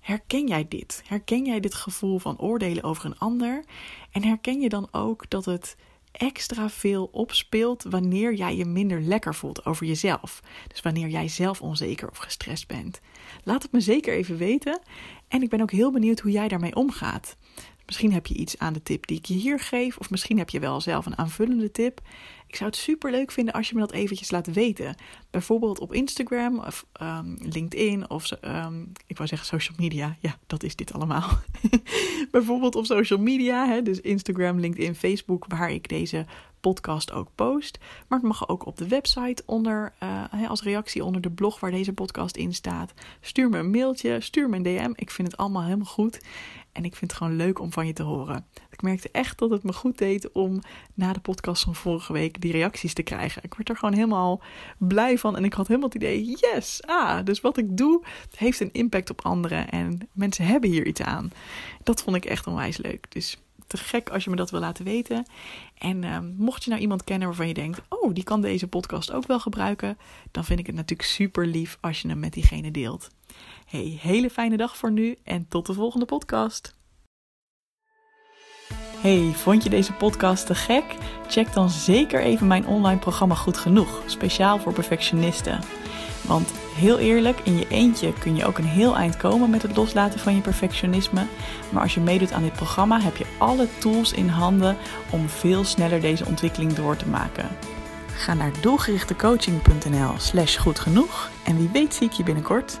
Herken 0.00 0.46
jij 0.46 0.66
dit? 0.68 1.02
Herken 1.06 1.44
jij 1.44 1.60
dit 1.60 1.74
gevoel 1.74 2.18
van 2.18 2.38
oordelen 2.38 2.82
over 2.82 3.04
een 3.04 3.18
ander? 3.18 3.64
En 4.10 4.24
herken 4.24 4.60
je 4.60 4.68
dan 4.68 4.88
ook 4.90 5.30
dat 5.30 5.44
het 5.44 5.76
extra 6.12 6.68
veel 6.70 7.08
opspeelt 7.12 7.82
wanneer 7.82 8.34
jij 8.34 8.56
je 8.56 8.64
minder 8.64 9.00
lekker 9.00 9.34
voelt 9.34 9.64
over 9.64 9.86
jezelf? 9.86 10.42
Dus 10.68 10.80
wanneer 10.80 11.08
jij 11.08 11.28
zelf 11.28 11.62
onzeker 11.62 12.10
of 12.10 12.16
gestrest 12.16 12.66
bent. 12.66 13.00
Laat 13.44 13.62
het 13.62 13.72
me 13.72 13.80
zeker 13.80 14.14
even 14.14 14.36
weten. 14.36 14.80
En 15.28 15.42
ik 15.42 15.48
ben 15.48 15.60
ook 15.60 15.70
heel 15.70 15.92
benieuwd 15.92 16.20
hoe 16.20 16.30
jij 16.30 16.48
daarmee 16.48 16.76
omgaat. 16.76 17.36
Misschien 17.92 18.12
heb 18.12 18.26
je 18.26 18.34
iets 18.34 18.58
aan 18.58 18.72
de 18.72 18.82
tip 18.82 19.06
die 19.06 19.16
ik 19.16 19.24
je 19.24 19.34
hier 19.34 19.60
geef, 19.60 19.96
of 19.96 20.10
misschien 20.10 20.38
heb 20.38 20.50
je 20.50 20.60
wel 20.60 20.80
zelf 20.80 21.06
een 21.06 21.18
aanvullende 21.18 21.70
tip. 21.70 22.00
Ik 22.46 22.56
zou 22.56 22.70
het 22.70 22.78
super 22.78 23.10
leuk 23.10 23.30
vinden 23.30 23.54
als 23.54 23.68
je 23.68 23.74
me 23.74 23.80
dat 23.80 23.92
eventjes 23.92 24.30
laat 24.30 24.52
weten. 24.52 24.94
Bijvoorbeeld 25.30 25.78
op 25.78 25.92
Instagram 25.92 26.58
of 26.58 26.86
um, 27.02 27.36
LinkedIn 27.38 28.10
of 28.10 28.30
um, 28.44 28.92
ik 29.06 29.16
wou 29.16 29.28
zeggen 29.28 29.48
social 29.48 29.76
media. 29.78 30.16
Ja, 30.20 30.38
dat 30.46 30.62
is 30.62 30.76
dit 30.76 30.92
allemaal. 30.92 31.28
Bijvoorbeeld 32.30 32.74
op 32.74 32.86
social 32.86 33.18
media, 33.18 33.66
hè, 33.66 33.82
dus 33.82 34.00
Instagram, 34.00 34.58
LinkedIn, 34.60 34.94
Facebook, 34.94 35.44
waar 35.48 35.70
ik 35.70 35.88
deze 35.88 36.26
podcast 36.62 37.12
ook 37.12 37.28
post. 37.34 37.78
Maar 38.08 38.18
het 38.18 38.28
mag 38.28 38.48
ook 38.48 38.66
op 38.66 38.76
de 38.76 38.88
website 38.88 39.42
onder, 39.46 39.92
uh, 40.02 40.50
als 40.50 40.62
reactie 40.62 41.04
onder 41.04 41.20
de 41.20 41.30
blog 41.30 41.60
waar 41.60 41.70
deze 41.70 41.92
podcast 41.92 42.36
in 42.36 42.54
staat. 42.54 42.92
Stuur 43.20 43.48
me 43.48 43.58
een 43.58 43.70
mailtje, 43.70 44.20
stuur 44.20 44.48
me 44.48 44.56
een 44.56 44.62
DM. 44.62 44.92
Ik 44.94 45.10
vind 45.10 45.30
het 45.30 45.36
allemaal 45.36 45.62
helemaal 45.62 45.86
goed. 45.86 46.20
En 46.72 46.84
ik 46.84 46.96
vind 46.96 47.10
het 47.10 47.20
gewoon 47.20 47.36
leuk 47.36 47.60
om 47.60 47.72
van 47.72 47.86
je 47.86 47.92
te 47.92 48.02
horen. 48.02 48.46
Ik 48.70 48.82
merkte 48.82 49.08
echt 49.12 49.38
dat 49.38 49.50
het 49.50 49.62
me 49.62 49.72
goed 49.72 49.98
deed 49.98 50.32
om 50.32 50.60
na 50.94 51.12
de 51.12 51.20
podcast 51.20 51.62
van 51.62 51.74
vorige 51.74 52.12
week 52.12 52.40
die 52.40 52.52
reacties 52.52 52.94
te 52.94 53.02
krijgen. 53.02 53.42
Ik 53.44 53.54
werd 53.54 53.68
er 53.68 53.76
gewoon 53.76 53.94
helemaal 53.94 54.42
blij 54.78 55.18
van. 55.18 55.36
En 55.36 55.44
ik 55.44 55.52
had 55.52 55.66
helemaal 55.66 55.88
het 55.88 56.02
idee: 56.02 56.36
yes, 56.40 56.82
ah, 56.86 57.24
dus 57.24 57.40
wat 57.40 57.56
ik 57.56 57.76
doe 57.76 58.04
heeft 58.36 58.60
een 58.60 58.72
impact 58.72 59.10
op 59.10 59.24
anderen. 59.24 59.70
En 59.70 60.08
mensen 60.12 60.46
hebben 60.46 60.70
hier 60.70 60.86
iets 60.86 61.02
aan. 61.02 61.32
Dat 61.82 62.02
vond 62.02 62.16
ik 62.16 62.24
echt 62.24 62.46
onwijs 62.46 62.76
leuk. 62.76 63.06
Dus 63.08 63.38
te 63.72 63.84
gek 63.84 64.10
als 64.10 64.24
je 64.24 64.30
me 64.30 64.36
dat 64.36 64.50
wil 64.50 64.60
laten 64.60 64.84
weten. 64.84 65.26
En 65.78 66.02
uh, 66.02 66.18
mocht 66.36 66.64
je 66.64 66.70
nou 66.70 66.82
iemand 66.82 67.04
kennen 67.04 67.28
waarvan 67.28 67.48
je 67.48 67.54
denkt: 67.54 67.80
oh, 67.88 68.14
die 68.14 68.24
kan 68.24 68.40
deze 68.40 68.66
podcast 68.66 69.12
ook 69.12 69.26
wel 69.26 69.40
gebruiken, 69.40 69.98
dan 70.30 70.44
vind 70.44 70.58
ik 70.58 70.66
het 70.66 70.74
natuurlijk 70.74 71.08
super 71.08 71.46
lief 71.46 71.78
als 71.80 72.02
je 72.02 72.08
hem 72.08 72.18
met 72.18 72.32
diegene 72.32 72.70
deelt. 72.70 73.08
Hey, 73.66 73.98
hele 74.00 74.30
fijne 74.30 74.56
dag 74.56 74.76
voor 74.76 74.92
nu 74.92 75.18
en 75.24 75.48
tot 75.48 75.66
de 75.66 75.72
volgende 75.72 76.06
podcast. 76.06 76.74
Hey, 79.00 79.32
vond 79.34 79.62
je 79.62 79.70
deze 79.70 79.92
podcast 79.92 80.46
te 80.46 80.54
gek? 80.54 80.84
Check 81.28 81.52
dan 81.52 81.70
zeker 81.70 82.22
even 82.22 82.46
mijn 82.46 82.66
online 82.66 83.00
programma 83.00 83.34
Goed 83.34 83.56
Genoeg, 83.56 84.02
speciaal 84.06 84.58
voor 84.58 84.72
perfectionisten. 84.72 85.81
Want 86.22 86.52
heel 86.74 86.98
eerlijk, 86.98 87.40
in 87.42 87.58
je 87.58 87.68
eentje 87.68 88.12
kun 88.12 88.36
je 88.36 88.46
ook 88.46 88.58
een 88.58 88.64
heel 88.64 88.96
eind 88.96 89.16
komen 89.16 89.50
met 89.50 89.62
het 89.62 89.76
loslaten 89.76 90.20
van 90.20 90.34
je 90.34 90.40
perfectionisme. 90.40 91.26
Maar 91.70 91.82
als 91.82 91.94
je 91.94 92.00
meedoet 92.00 92.32
aan 92.32 92.42
dit 92.42 92.52
programma, 92.52 93.00
heb 93.00 93.16
je 93.16 93.26
alle 93.38 93.68
tools 93.78 94.12
in 94.12 94.28
handen 94.28 94.76
om 95.10 95.28
veel 95.28 95.64
sneller 95.64 96.00
deze 96.00 96.26
ontwikkeling 96.26 96.72
door 96.72 96.96
te 96.96 97.08
maken. 97.08 97.48
Ga 98.16 98.34
naar 98.34 98.52
doelgerichtecoaching.nl/slash 98.60 100.58
goed 100.58 100.78
genoeg 100.78 101.30
en 101.44 101.56
wie 101.56 101.70
weet 101.72 101.94
zie 101.94 102.06
ik 102.06 102.12
je 102.12 102.22
binnenkort. 102.22 102.80